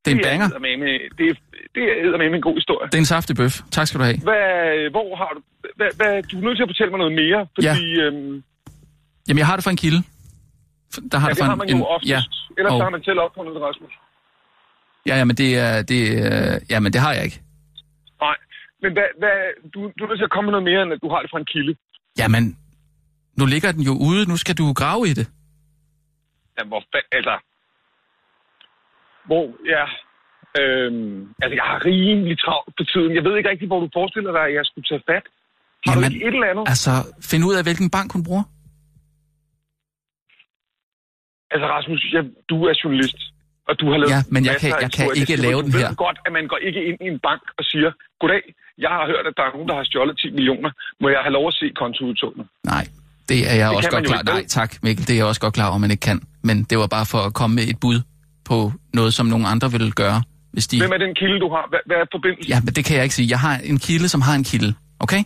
[0.05, 0.47] Det er en banger.
[0.49, 1.35] eddermame- Det er,
[1.75, 1.83] det
[2.15, 2.87] er med en god historie.
[2.93, 3.55] Det er en saftig bøf.
[3.77, 4.19] Tak skal du have.
[4.29, 5.41] Hvad, hvor har du...
[5.79, 7.67] Hvad, hvad, du er nødt til at fortælle mig noget mere, fordi...
[7.99, 8.03] Ja.
[8.07, 8.43] Øhm,
[9.29, 10.01] Jamen, jeg har det fra en kilde.
[11.13, 12.11] Der har ja, det det har en, man jo en, oftest.
[12.15, 12.21] ja,
[12.59, 13.93] Ellers og- har man selv opfundet det, Rasmus.
[15.09, 17.41] ja, ja, men det er, det, er, ja, men det har jeg ikke.
[18.27, 18.37] Nej.
[18.83, 19.37] Men hvad, hvad,
[19.75, 21.31] du, du er nødt til at komme med noget mere, end at du har det
[21.33, 21.75] fra en kilde.
[22.21, 22.45] Jamen,
[23.39, 24.23] nu ligger den jo ude.
[24.31, 25.27] Nu skal du grave i det.
[26.59, 26.83] Ja, hvor
[27.19, 27.35] Altså...
[29.31, 29.85] Hvor, ja...
[30.61, 33.11] Øhm, altså, jeg har rimelig travlt på tiden.
[33.19, 35.25] Jeg ved ikke rigtig, hvor du forestiller dig, at jeg skulle tage fat.
[35.87, 36.65] Har Jamen, du ikke et eller andet?
[36.73, 36.93] Altså,
[37.31, 38.45] find ud af, hvilken bank hun bruger.
[41.53, 43.19] Altså, Rasmus, jeg, du er journalist,
[43.69, 45.83] og du har lavet Ja, men jeg kan- jeg kan ikke lave du den ved
[45.87, 45.95] her.
[46.07, 48.43] godt, at man går ikke ind i en bank og siger, goddag,
[48.85, 50.71] jeg har hørt, at der er nogen, der har stjålet 10 millioner.
[51.01, 52.45] Må jeg have lov at se kontoudtogene?
[52.73, 52.85] Nej,
[53.31, 54.23] det er jeg Det også godt klar.
[54.35, 55.03] Nej, tak, Mikkel.
[55.07, 56.19] Det er jeg også godt klar over, man ikke kan.
[56.49, 57.99] Men det var bare for at komme med et bud
[58.51, 58.59] på
[58.99, 60.19] noget, som nogle andre ville gøre,
[60.55, 60.77] hvis de...
[60.83, 61.65] Hvem er den kilde, du har?
[61.73, 62.49] Hvad, hvad er forbindelsen?
[62.53, 63.29] Ja, men det kan jeg ikke sige.
[63.35, 64.71] Jeg har en kilde, som har en kilde.
[65.05, 65.23] Okay?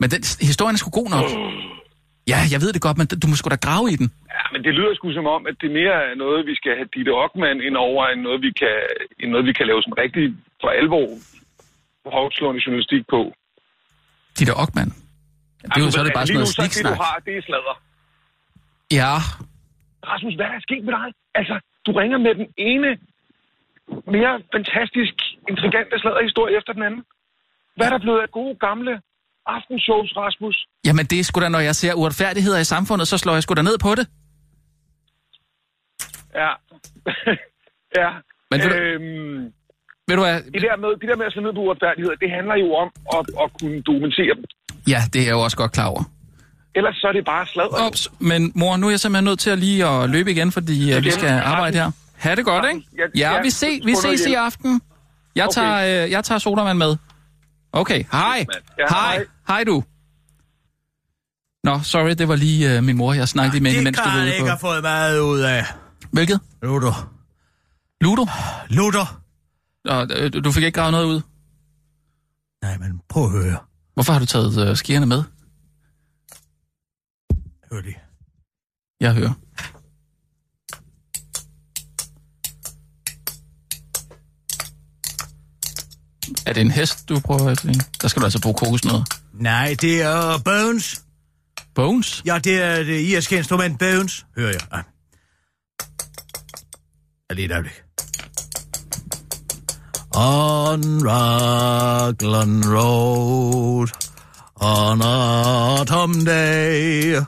[0.00, 0.20] Men den,
[0.50, 1.28] historien er sgu god nok.
[2.32, 4.08] Ja, jeg ved det godt, men du må sgu da grave i den.
[4.36, 6.88] Ja, men det lyder sgu som om, at det mere er noget, vi skal have
[6.94, 8.76] Ditte Ockmann ind over, end noget, vi kan,
[9.20, 10.24] end noget, vi kan lave sådan rigtig
[10.62, 11.08] for alvor.
[12.16, 13.20] hårdslående journalistik på.
[14.38, 14.90] Der Ockmann.
[15.62, 17.16] Ja, det er jo så er det bare sådan nu, noget så det, du har,
[17.26, 17.76] det er sladder.
[19.00, 19.12] Ja,
[20.10, 21.08] Rasmus, hvad er der sket med dig?
[21.40, 21.54] Altså,
[21.86, 22.90] du ringer med den ene
[24.14, 25.14] mere fantastisk,
[25.50, 27.02] intrigante sladderhistorie efter den anden.
[27.76, 29.00] Hvad er der blevet af gode gamle
[29.46, 30.56] aftenshows, Rasmus?
[30.86, 33.54] jamen det er sgu da, når jeg ser uretfærdigheder i samfundet, så slår jeg sgu
[33.54, 34.06] da ned på det.
[36.34, 36.50] Ja.
[38.02, 38.10] ja.
[38.50, 39.52] Men ved du- øhm,
[40.08, 40.42] Ved du hvad?
[40.42, 42.88] det, der med, det der med at slå ned på uretfærdigheder, det handler jo om
[43.16, 44.44] at, at kunne dokumentere dem.
[44.88, 46.02] Ja, det er jeg jo også godt klar over.
[46.74, 47.86] Ellers så er det bare sladder.
[47.86, 50.72] Ops, men mor, nu er jeg simpelthen nødt til at lige at løbe igen, fordi
[50.82, 51.12] uh, vi Igen.
[51.12, 51.90] skal arbejde her.
[52.14, 52.86] Ha' det godt, ikke?
[52.98, 54.38] Ja, Ja, ja, vi, se, vi ses i igen.
[54.38, 54.80] aften.
[55.36, 55.54] Jeg Okay.
[55.54, 56.96] tager, øh, jeg tager sodavand med.
[57.72, 58.46] Okay, hej.
[58.78, 59.16] Ja, Hej.
[59.16, 59.24] hej.
[59.48, 59.84] Hej du.
[61.64, 64.16] Nå, sorry, det var lige uh, min mor, jeg snakkede med, Det mens du var
[64.16, 64.46] ude ikke på.
[64.46, 65.64] have fået meget ud af.
[66.12, 66.40] Hvilket?
[66.62, 67.10] Luder.
[68.00, 68.26] Ludo?
[68.68, 69.20] Luder.
[69.84, 71.20] Nå, øh, du fik ikke gravet noget ud?
[72.62, 73.56] Nej, men prøv at høre.
[73.94, 75.22] Hvorfor har du taget uh, skierne med?
[77.80, 77.98] Lige.
[79.00, 79.32] Jeg hører.
[86.46, 87.84] Er det en hest, du prøver at finde?
[88.02, 89.04] Der skal du altså bruge kokosnødder.
[89.32, 91.02] Nej, det er Bones.
[91.74, 92.22] Bones?
[92.24, 94.60] Ja, det er det irske instrument Bones, hører jeg.
[94.72, 94.78] Ja.
[97.30, 97.82] Ja, lige et øjeblik.
[100.14, 103.88] On Raglan Road,
[104.54, 107.20] on autumn day,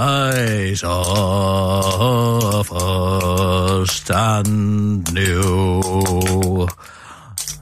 [0.00, 6.68] I saw first and knew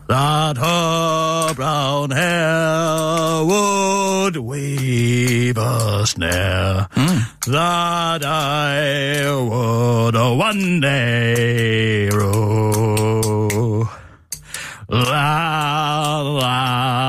[0.07, 7.51] that her brown hair would weave a snare hmm.
[7.51, 13.89] that I would one day la,
[14.89, 17.06] la, la.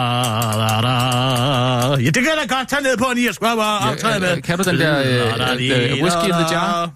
[2.08, 4.38] Ja, det kan jeg da godt tage ned på en irsk og optræde med.
[4.38, 6.86] øh, kan du den der, øh, øh, øh, Whiskey in the Jar?
[6.86, 6.92] la.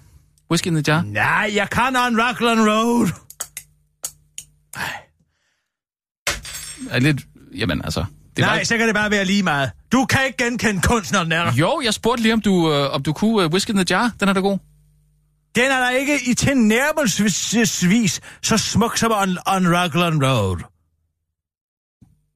[0.52, 1.02] Whisky in the jar?
[1.02, 3.08] Nej, jeg kan on Rockland Road.
[6.90, 7.22] Er lidt...
[7.56, 8.06] Jamen altså...
[8.36, 8.64] Det Nej, var...
[8.64, 9.72] så kan det bare være lige meget.
[9.92, 10.82] Du kan ikke genkende
[11.24, 11.54] den er der.
[11.54, 14.12] Jo, jeg spurgte lige, om du, øh, om du kunne uh, Whisky in the Jar.
[14.20, 14.58] Den er da god.
[15.56, 20.58] Den er der ikke i tilnærmelsesvis så smuk som on, on Rockland Road.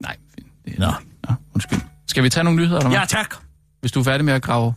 [0.02, 0.16] Nej.
[0.64, 0.92] Det, Nå.
[1.28, 1.80] Ja, undskyld.
[2.16, 2.98] Skal vi tage nogle nyheder, eller hvad?
[2.98, 3.34] Ja, tak.
[3.80, 4.74] Hvis du er færdig med at grave...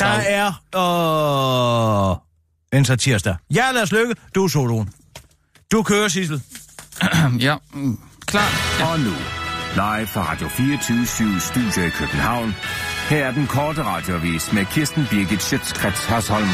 [0.00, 0.50] Der Dag.
[0.74, 2.10] er...
[2.10, 3.36] Øh, Venstre tirsdag.
[3.54, 4.14] Ja, lad os lykke.
[4.34, 4.90] Du er soloen.
[5.72, 6.42] Du kører, Sissel.
[7.40, 8.76] ja, mm, klar.
[8.78, 8.92] Ja.
[8.92, 9.10] Og nu,
[9.74, 12.54] live fra Radio 24 Studio i København.
[13.08, 16.48] Her er den korte radiovis med Kirsten Birgit Schøtzgrads Hasholm.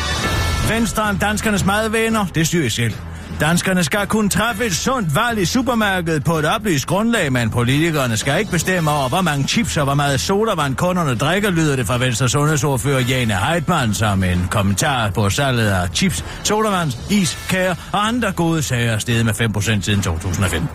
[0.68, 2.26] Venstre er danskernes madvenner.
[2.26, 2.94] Det styrer I selv.
[3.40, 8.16] Danskerne skal kunne træffe et sundt valg i supermarkedet på et oplyst grundlag, men politikerne
[8.16, 11.86] skal ikke bestemme over, hvor mange chips og hvor meget sodavand kunderne drikker, lyder det
[11.86, 17.74] fra Venstre sundhedsordfører Jane Heidmann som en kommentar på salget af chips, sodavand, is, kager
[17.92, 20.68] og andre gode sager steget med 5% siden 2015.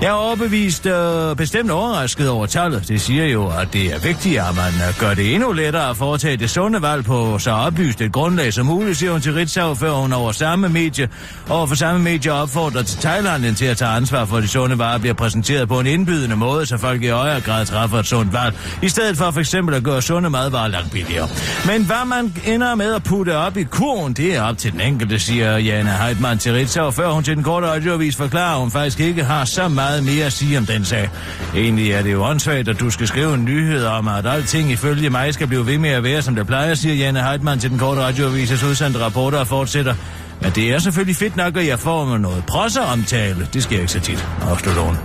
[0.00, 2.88] Jeg er overbevist øh, bestemt overrasket over tallet.
[2.88, 5.96] Det siger jo, at det er vigtigt, at man øh, gør det endnu lettere at
[5.96, 9.74] foretage det sunde valg på så oplyst et grundlag som muligt, siger hun til Ritzau,
[9.74, 11.08] før hun over samme medie,
[11.50, 14.78] over for samme medie opfordrer til Thailandien til at tage ansvar for, at de sunde
[14.78, 18.32] varer bliver præsenteret på en indbydende måde, så folk i højere grad træffer et sundt
[18.32, 21.28] valg, i stedet for for eksempel at gøre sunde madvarer langt billigere.
[21.66, 24.80] Men hvad man ender med at putte op i kurven, det er op til den
[24.80, 28.70] enkelte, siger Jana Heidmann til Ritzau, før hun til den korte radioavis forklarer, at hun
[28.70, 31.10] faktisk ikke har så meget mere at sige om den sag.
[31.56, 35.10] Egentlig er det jo åndssvagt, at du skal skrive en nyhed om, at alting ifølge
[35.10, 37.78] mig skal blive ved med at være, som det plejer, siger Jana Heidmann til den
[37.78, 39.94] korte radioavis' udsendte rapporter og fortsætter.
[40.42, 43.48] Men det er selvfølgelig fedt nok, at jeg får med noget presseomtale.
[43.52, 44.96] Det sker ikke så tit, afslutter hun.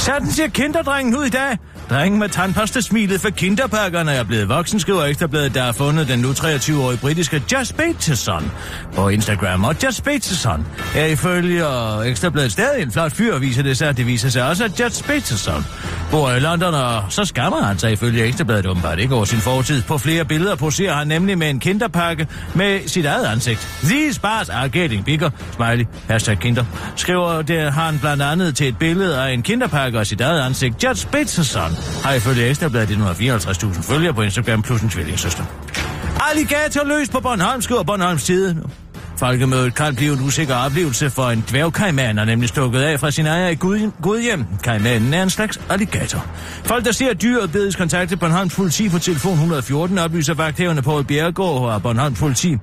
[0.00, 1.58] Sådan ser kinderdrengen ud i dag.
[1.90, 6.30] Drengen med tandpastasmilet for kinderpakkerne er blevet voksen, skriver Ekstrabladet, der har fundet den nu
[6.30, 8.52] 23-årige britiske Just Bateson
[8.94, 9.64] på Instagram.
[9.64, 10.66] Og Just Bateson
[10.96, 11.64] er ifølge
[12.04, 13.96] Ekstrabladet stadig en flot fyr, viser det sig.
[13.96, 15.64] Det viser sig også, at Just Bateson
[16.10, 19.82] bor i London, og så skammer han sig ifølge Ekstrabladet åbenbart ikke over sin fortid.
[19.82, 23.68] På flere billeder poserer han nemlig med en kinderpakke med sit eget ansigt.
[23.84, 25.30] These bars are getting bigger.
[25.56, 25.86] Smiley.
[26.08, 26.64] Hashtag kinder.
[26.96, 30.40] Skriver det har han blandt andet til et billede af en kinderpakke og sit eget
[30.40, 30.84] ansigt.
[30.84, 35.44] Just Bateson har ifølge Ekstrabladet 154.000 følgere på Instagram plus en tvillingssøster.
[36.30, 38.56] Alligator løs på Bornholm, skriver Bornholms side.
[39.18, 43.26] Folkemødet kan blive en usikker oplevelse for en dværgkajman, er nemlig stukket af fra sin
[43.26, 44.44] ejer i Gud, Gudhjem.
[44.62, 46.26] Kajmanen er en slags alligator.
[46.64, 51.72] Folk, der ser dyret, bedes kontakte Bornholms politi på telefon 114, oplyser vagthævende på Bjergård
[51.72, 52.56] og Bornholms politi.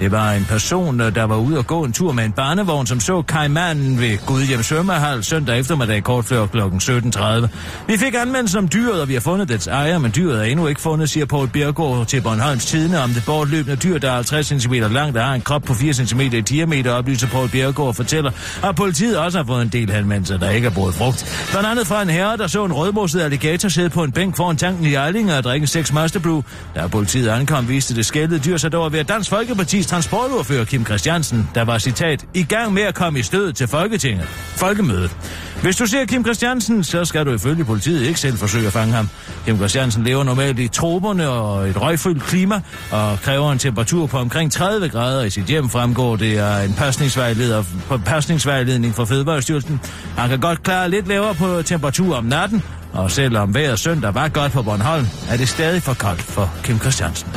[0.00, 3.00] Det var en person, der var ude og gå en tur med en barnevogn, som
[3.00, 6.58] så kajmanen ved Gudhjem Svømmehal søndag eftermiddag kort før kl.
[6.58, 7.46] 17.30.
[7.86, 10.66] Vi fik anmeldelse om dyret, og vi har fundet dets ejer, men dyret er endnu
[10.66, 14.46] ikke fundet, siger Poul Bjergård til Bornholms Tidene om det bortløbende dyr, der er 50
[14.46, 17.96] cm langt og har en krop på 4 cm i diameter, oplyser Poul Bjergård og
[17.96, 18.30] fortæller,
[18.64, 21.46] at politiet også har fået en del henvendelser, der ikke er brugt frugt.
[21.50, 24.56] Blandt andet fra en herre, der så en rødmosset alligator sidde på en bænk foran
[24.56, 26.42] tanken i Ejlinger og drikke seks Master
[26.74, 31.48] Da politiet ankom, viste det skældede dyr sig dog at Dansk Folkepartis transportordfører Kim Christiansen,
[31.54, 34.26] der var citat i gang med at komme i stød til Folketinget.
[34.56, 35.16] Folkemødet.
[35.62, 38.94] Hvis du ser Kim Christiansen, så skal du ifølge politiet ikke selv forsøge at fange
[38.94, 39.08] ham.
[39.46, 44.18] Kim Christiansen lever normalt i troberne og et røgfyldt klima, og kræver en temperatur på
[44.18, 49.80] omkring 30 grader i sit hjem, fremgår det er en pasningsvejleder, på pasningsvejledning fra Fødevarestyrelsen.
[50.16, 54.28] Han kan godt klare lidt lavere på temperatur om natten, og selvom vejret søndag var
[54.28, 57.28] godt på Bornholm, er det stadig for koldt for Kim Christiansen.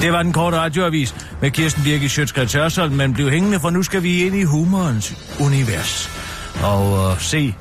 [0.00, 3.82] Det var den korte radioavis med Kirsten Birgit Sjøtskrets Hørsholm, men bliv hængende, for nu
[3.82, 6.23] skal vi ind i humorens univers
[6.62, 7.54] og uh, se,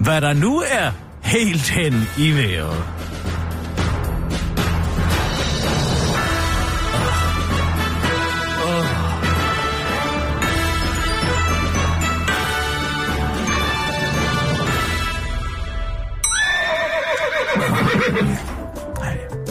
[0.00, 0.90] hvad der nu er
[1.22, 2.84] helt hen i vejret.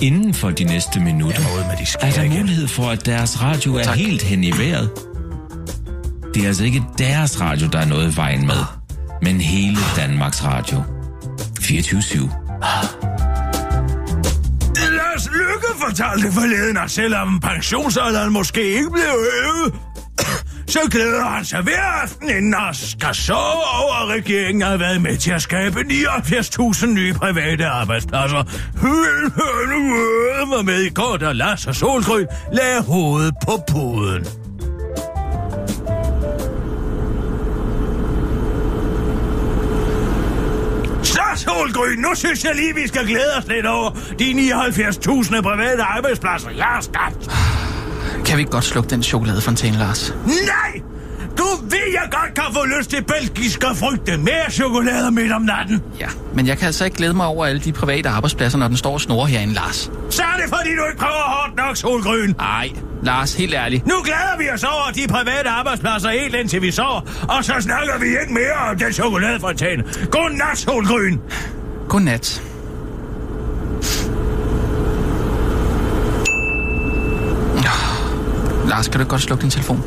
[0.01, 1.41] Inden for de næste minutter
[2.01, 3.97] er der mulighed for, at deres radio er tak.
[3.97, 4.89] helt hen i vejret.
[6.33, 8.84] Det er altså ikke deres radio, der er noget i vejen med,
[9.21, 10.83] men hele Danmarks Radio.
[11.61, 12.29] 24-7.
[14.91, 19.73] Lars Lykke fortalte forleden, at selvom pensionsalderen måske ikke blev øget,
[20.75, 25.01] så glæder han sig hver aften, inden han skal sove over, at regeringen har været
[25.01, 28.43] med til at skabe 79.000 nye private arbejdspladser.
[30.55, 34.44] var med i går, da Lars og Solgrøn lagde hovedet på puden.
[41.55, 45.83] Så, Solgrøn, nu synes jeg lige, vi skal glæde os lidt over de 79.000 private
[45.83, 47.31] arbejdspladser, jeg har skabt.
[48.25, 50.13] Kan vi ikke godt slukke den chokoladefontæne, Lars?
[50.25, 50.94] Nej!
[51.37, 55.83] Du ved, jeg godt kan få lyst til belgiske frygte mere chokolade midt om natten.
[55.99, 58.77] Ja, men jeg kan altså ikke glæde mig over alle de private arbejdspladser, når den
[58.77, 59.91] står og snorer herinde, Lars.
[60.09, 62.35] Så er det, fordi du ikke prøver hårdt nok, Solgrøn.
[62.39, 62.69] Ej,
[63.03, 63.87] Lars, helt ærligt.
[63.87, 67.99] Nu glæder vi os over de private arbejdspladser helt indtil vi sover, og så snakker
[67.99, 69.83] vi ikke mere om den chokoladefontæne.
[70.11, 71.21] Godnat, Solgrøn.
[71.89, 72.41] Godnat.
[78.67, 79.83] Lars, kan du godt slukke din telefon?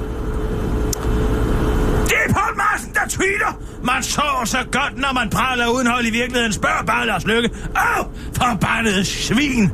[3.09, 3.61] Det er tweeter.
[3.84, 6.52] Man sover så godt, når man praler uden hold i virkeligheden.
[6.52, 7.50] Spørg bare Lars Lykke.
[7.76, 8.04] Åh,
[8.36, 9.70] forbandede svin.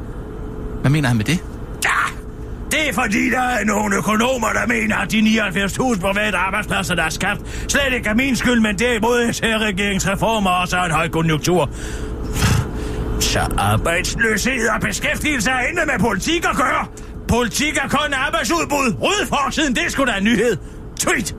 [0.81, 1.39] Hvad mener han med det?
[1.85, 2.01] Ja,
[2.71, 7.03] det er fordi, der er nogle økonomer, der mener, at de 79.000 private arbejdspladser, der
[7.03, 11.09] er skabt, slet ikke er min skyld, men derimod ser regeringsreformer og så en høj
[11.09, 11.71] konjunktur.
[13.21, 16.87] Så arbejdsløshed og beskæftigelse er intet med politik at gøre.
[17.29, 18.95] Politik er kun arbejdsudbud.
[19.01, 20.57] Rød forsiden, det skulle da en nyhed.
[21.05, 21.35] Tweet.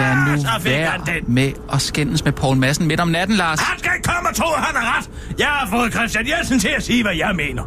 [0.00, 1.34] Lad nu Så fik han den.
[1.34, 3.60] med at skændes med Poul Madsen midt om natten, Lars.
[3.60, 5.10] Han skal ikke komme og tro, at han har ret.
[5.38, 7.62] Jeg har fået Christian Jensen til at sige, hvad jeg mener.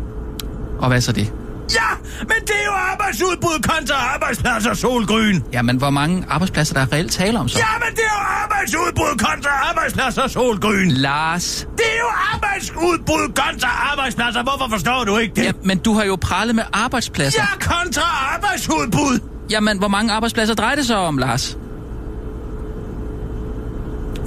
[0.79, 1.34] Og hvad så det?
[1.73, 5.41] Ja, men det er jo arbejdsudbud kontra arbejdspladser solgryn.
[5.53, 7.59] Jamen, hvor mange arbejdspladser der er reelt tale om så?
[7.59, 10.88] Ja, men det er jo arbejdsudbud kontra arbejdspladser solgryn.
[10.89, 11.67] Lars.
[11.77, 14.43] Det er jo arbejdsudbud kontra arbejdspladser.
[14.43, 15.43] Hvorfor forstår du ikke det?
[15.43, 17.41] Ja, men du har jo prallet med arbejdspladser.
[17.41, 19.19] Ja, kontra arbejdsudbud.
[19.54, 21.58] Jamen, hvor mange arbejdspladser drejer det sig om, Lars?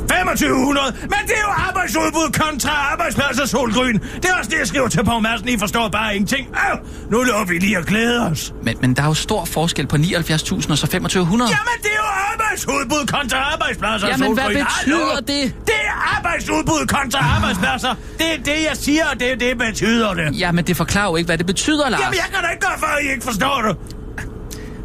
[0.08, 3.98] 2500, men det er jo arbejdsudbud kontra arbejdspladser solgryn.
[3.98, 5.48] Det er også det, jeg skriver til Poul Madsen.
[5.48, 6.48] I forstår bare ingenting.
[6.70, 6.78] Øv,
[7.10, 8.54] nu lover vi lige at glæde os.
[8.62, 11.50] Men, men der er jo stor forskel på 79.000 og så 2500.
[11.50, 14.64] Jamen, det er jo arbejdsudbud kontra arbejdspladser, Jamen, hvad Solgryn.
[14.64, 15.16] betyder Hallo?
[15.16, 15.54] det?
[15.66, 17.94] Det er arbejdsudbud kontra arbejdspladser.
[18.18, 20.40] Det er det, jeg siger, og det, det betyder det.
[20.40, 22.00] Ja, men det forklarer jo ikke, hvad det betyder, Lars.
[22.00, 23.76] Jamen, jeg kan da ikke gøre for, at I ikke forstår det.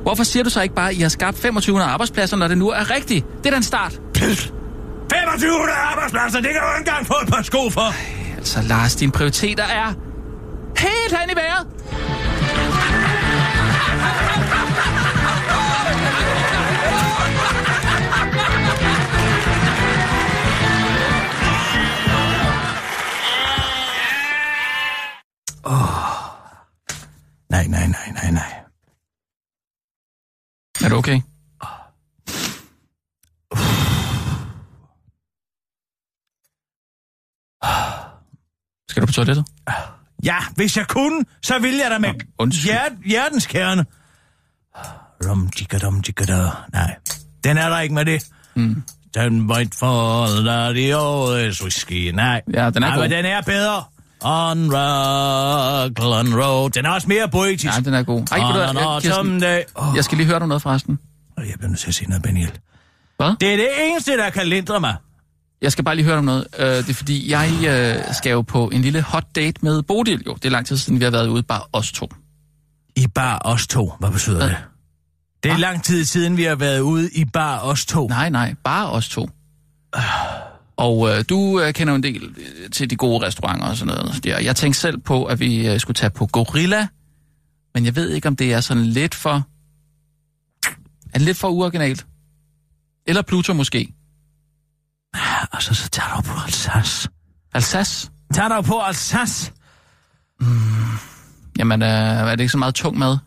[0.01, 2.69] Hvorfor siger du så ikke bare, at I har skabt 2500 arbejdspladser, når det nu
[2.69, 3.25] er rigtigt?
[3.37, 3.91] Det er da en start.
[4.13, 7.93] 2500 arbejdspladser, det kan du ikke engang få et par sko for.
[8.37, 9.93] Altså, Lars, dine prioriteter er
[10.77, 11.67] helt hen i vejret.
[27.49, 28.60] Nej, nej, nej, nej, nej.
[30.83, 31.21] Er du okay?
[38.89, 39.45] Skal du på toilettet?
[40.23, 42.13] Ja, hvis jeg kunne, så ville jeg da med
[42.63, 43.85] hjert, hjertens kerne.
[45.25, 45.49] Rum,
[45.81, 46.03] dom,
[46.73, 46.95] Nej,
[47.43, 48.27] den er der ikke med det.
[48.55, 48.83] Mm.
[49.13, 50.95] Den might fall, that the
[51.63, 52.11] whiskey.
[52.11, 53.83] Nej, ja, den er, Nej, men den er bedre.
[54.23, 56.69] On Rockland Road.
[56.69, 57.65] Den er også mere poetisk.
[57.75, 58.27] Ja, den er god.
[58.31, 59.61] Ej, On jeg- autumn day.
[59.75, 60.99] Oh, Jeg skal lige høre dig noget forresten.
[61.37, 62.51] jeg bliver nødt til at sige noget, Benil.
[63.17, 63.35] Hvad?
[63.39, 64.95] Det er det eneste, der kan lindre mig.
[65.61, 66.47] Jeg skal bare lige høre om noget.
[66.59, 70.23] Øh, det er fordi, jeg øh, skal jo på en lille hot date med Bodil.
[70.27, 72.09] Jo, det er lang tid siden, vi har været ude, bare os to.
[72.95, 73.93] I bar os to.
[73.99, 74.47] Hvad betyder Hvad?
[74.49, 74.57] det?
[75.43, 78.07] Det er lang tid siden, vi har været ude i bar os to.
[78.07, 79.29] Nej, nej, bare os to.
[80.81, 83.93] Og øh, du øh, kender jo en del øh, til de gode restauranter og sådan
[83.93, 84.25] noget.
[84.25, 86.87] Jeg tænkte selv på, at vi øh, skulle tage på Gorilla,
[87.73, 89.43] men jeg ved ikke, om det er sådan lidt for...
[91.13, 92.05] Er lidt for uoriginalt?
[93.07, 93.93] Eller Pluto måske?
[95.53, 97.09] Altså, så tager du på Alsace.
[97.53, 98.09] Alsace?
[98.33, 99.51] Tager du på Alsace?
[101.59, 103.17] Jamen, øh, er det ikke så meget tung mad?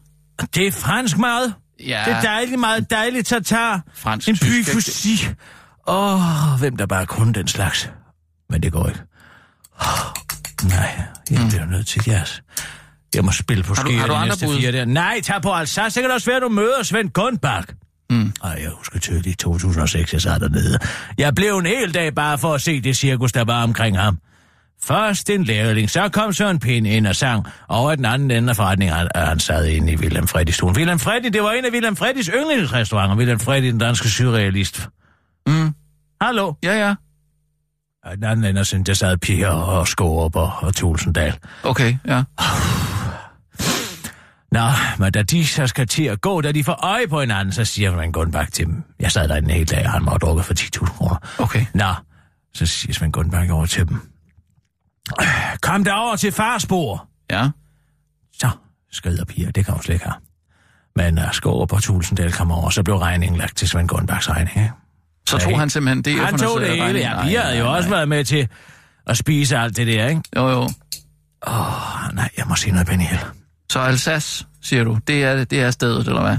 [0.54, 1.52] Det er fransk mad.
[1.80, 3.82] Ja, Det er dejligt, meget dejligt tatar.
[3.94, 5.26] fransk, En fussi.
[5.86, 7.90] Åh, oh, hvem der bare kun den slags.
[8.50, 9.00] Men det går ikke.
[9.80, 9.86] Oh,
[10.68, 11.48] nej, jeg Mm.
[11.48, 12.42] bliver nødt til jeres.
[13.14, 14.58] Jeg må spille på Har du- skier har du de andre næste bud?
[14.60, 14.84] fire der.
[14.84, 15.90] Nej, tag på Alsace.
[15.90, 17.68] Så kan det også være, du møder Svend Gundbach.
[18.10, 18.32] Mm.
[18.44, 20.78] Ej, jeg husker tydeligt i 2006, jeg sad dernede.
[21.18, 24.18] Jeg blev en hel dag bare for at se det cirkus, der var omkring ham.
[24.84, 28.50] Først en lærling, så kom Søren Pind ind og sang, og over den anden ende
[28.50, 30.76] af forretningen, han, han sad inde i Wilhelm Freddys stuen.
[30.76, 33.16] Wilhelm Freddy, det var en af Wilhelm Freddys yndlingsrestauranter.
[33.16, 34.88] Wilhelm Freddy, den danske surrealist.
[35.46, 35.74] Mm.
[36.20, 36.54] Hallo?
[36.62, 36.94] Ja, ja.
[38.04, 41.38] Og den anden ende, synes jeg sad Pia og Skorup og, og Tulsendal.
[41.62, 42.24] Okay, ja.
[44.52, 44.68] Nå,
[44.98, 47.64] men da de så skal til at gå, da de får øje på hinanden, så
[47.64, 48.82] siger man Gundbach til dem.
[49.00, 51.16] Jeg sad der en hel dag, og han må have drukket for 10.000 kroner.
[51.38, 51.66] Okay.
[51.74, 51.94] Nå,
[52.54, 54.00] så siger Svend Gundbach over til dem.
[55.62, 57.06] Kom derover til farsbord.
[57.30, 57.50] Ja.
[58.32, 58.50] Så
[58.92, 60.16] skrider Pia, det kan hun slet ikke have.
[60.96, 64.56] Men uh, Skåre på Tulsendal kom over, så blev regningen lagt til Svend Gundbachs regning.
[64.56, 64.72] Ikke?
[65.40, 66.26] Så tog han simpelthen det.
[66.26, 67.22] Han tog det hele, ja.
[67.22, 68.48] Pia havde jo også været med til
[69.06, 70.22] at spise alt det der, ikke?
[70.36, 70.60] Jo, jo.
[71.46, 73.20] Åh, oh, nej, jeg må sige noget, Hill.
[73.72, 76.36] Så Alsace, siger du, det er, det er stedet, eller hvad?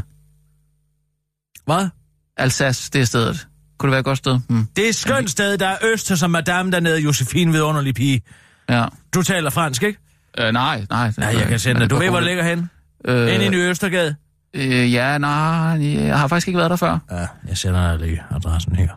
[1.66, 1.90] Hvad?
[2.38, 3.48] Alsace, det er stedet.
[3.78, 4.40] Kunne det være et godt sted?
[4.50, 4.68] Hmm.
[4.76, 8.22] Det er et skønt sted, der er øster som madame dernede, Josefine vidunderlig pige.
[8.70, 8.86] Ja.
[9.14, 10.00] Du taler fransk, ikke?
[10.40, 11.12] Øh, nej, nej.
[11.18, 11.90] Nej, jeg kan sende dig.
[11.90, 12.70] Du ved, hvor det ligger hen?
[13.06, 14.16] Øh, Inde i Ny Østergade?
[14.56, 17.00] Øh, ja, nej, jeg har faktisk ikke været der før.
[17.12, 18.90] Ja, jeg sender dig lige adressen her.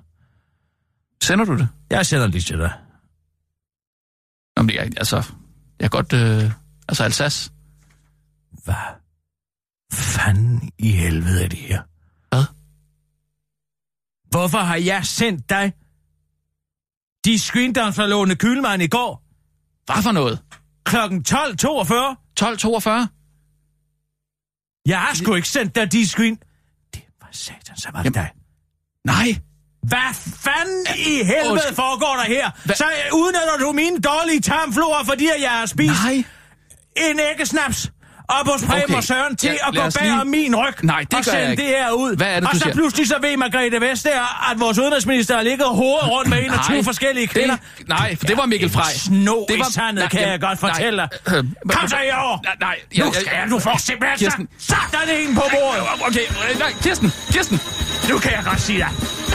[1.23, 1.69] Sender du det?
[1.91, 2.73] Jeg sender lige til dig.
[4.57, 5.17] Nå, men jeg, altså,
[5.81, 6.13] jeg kan godt...
[6.13, 6.51] Øh,
[6.89, 7.51] altså, Alsace.
[8.65, 8.75] Hvad
[9.93, 11.83] fanden i helvede er det her?
[12.29, 12.45] Hvad?
[14.31, 15.73] Hvorfor har jeg sendt dig
[17.25, 17.97] de screendowns
[18.39, 19.23] Kylmand i går
[19.87, 20.39] Hvad for noget?
[20.85, 21.35] klokken 12.42?
[22.41, 23.18] 12.42?
[24.87, 26.39] Jeg har sgu ikke sendt dig de screen...
[26.95, 28.31] Det var satan, så var det dig.
[29.05, 29.37] Nej.
[29.83, 32.51] Hvad fanden i helvede foregår der her?
[32.65, 32.75] Hva?
[32.75, 36.25] Så udnytter du mine dårlige tarmflora, fordi jeg har spist Nej.
[36.97, 37.93] en æggesnaps
[38.29, 38.95] op hos Preben Okay.
[38.97, 41.17] og Søren til Ja, at lad gå bag lige- om min ryg Nej, det og
[41.17, 42.17] jeg sende det her ud.
[42.17, 42.75] Hvad er det, og så siger?
[42.75, 46.85] pludselig så ved Margrethe Vestager, at vores udenrigsminister har ligget hovedet rundt med 21 Nej,
[46.85, 47.57] forskellige kvinder.
[47.79, 48.93] Det, nej, for det var Mikkel Frey.
[48.97, 51.09] Sno det i sandet, kan jeg godt fortælle dig.
[51.29, 52.39] Nej, øh, Kom så herover.
[52.45, 52.77] Nej, nej.
[53.07, 54.49] Nu skal jeg, du får simpelthen Kirsten.
[54.59, 55.83] så sådan en på bordet.
[56.07, 56.21] Okay,
[56.53, 57.61] øh, nej, Kirsten, Kirsten.
[58.11, 58.89] Nu kan jeg godt sige dig.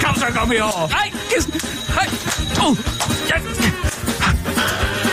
[0.04, 0.88] Kom så, kom herover.
[0.90, 1.62] Nej, Kirsten.
[1.96, 2.08] Nej.
[2.68, 2.78] Oh.
[3.30, 3.36] Ja.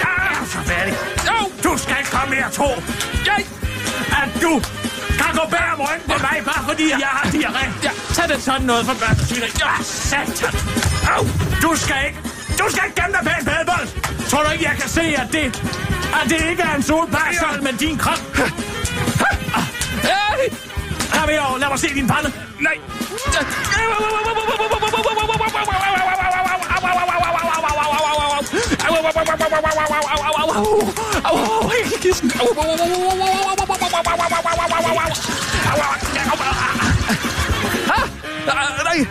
[0.01, 0.95] Jeg færdig.
[1.31, 1.47] Oh.
[1.64, 2.68] Du skal komme her, tro,
[3.26, 3.45] Jeg.
[4.22, 4.53] At du
[5.20, 7.64] kan gå bag om ryggen på mig, bare fordi jeg har diarré.
[7.86, 8.42] Ja, tag det.
[8.42, 10.55] Sådan noget for børn, der Ja, satan.
[11.14, 11.24] Au.
[11.62, 12.18] Du skal ikke,
[12.59, 13.86] du skal ikke gemme dig bag en badebold.
[14.30, 15.46] Tror du ikke, jeg kan se, at det,
[16.18, 18.20] at det ikke er en solparsol, men din krop?
[21.14, 22.32] Kom herover, lad mig se din pande.
[22.61, 22.76] Nej.
[32.01, 32.30] Kirsten.
[38.84, 39.07] Nej.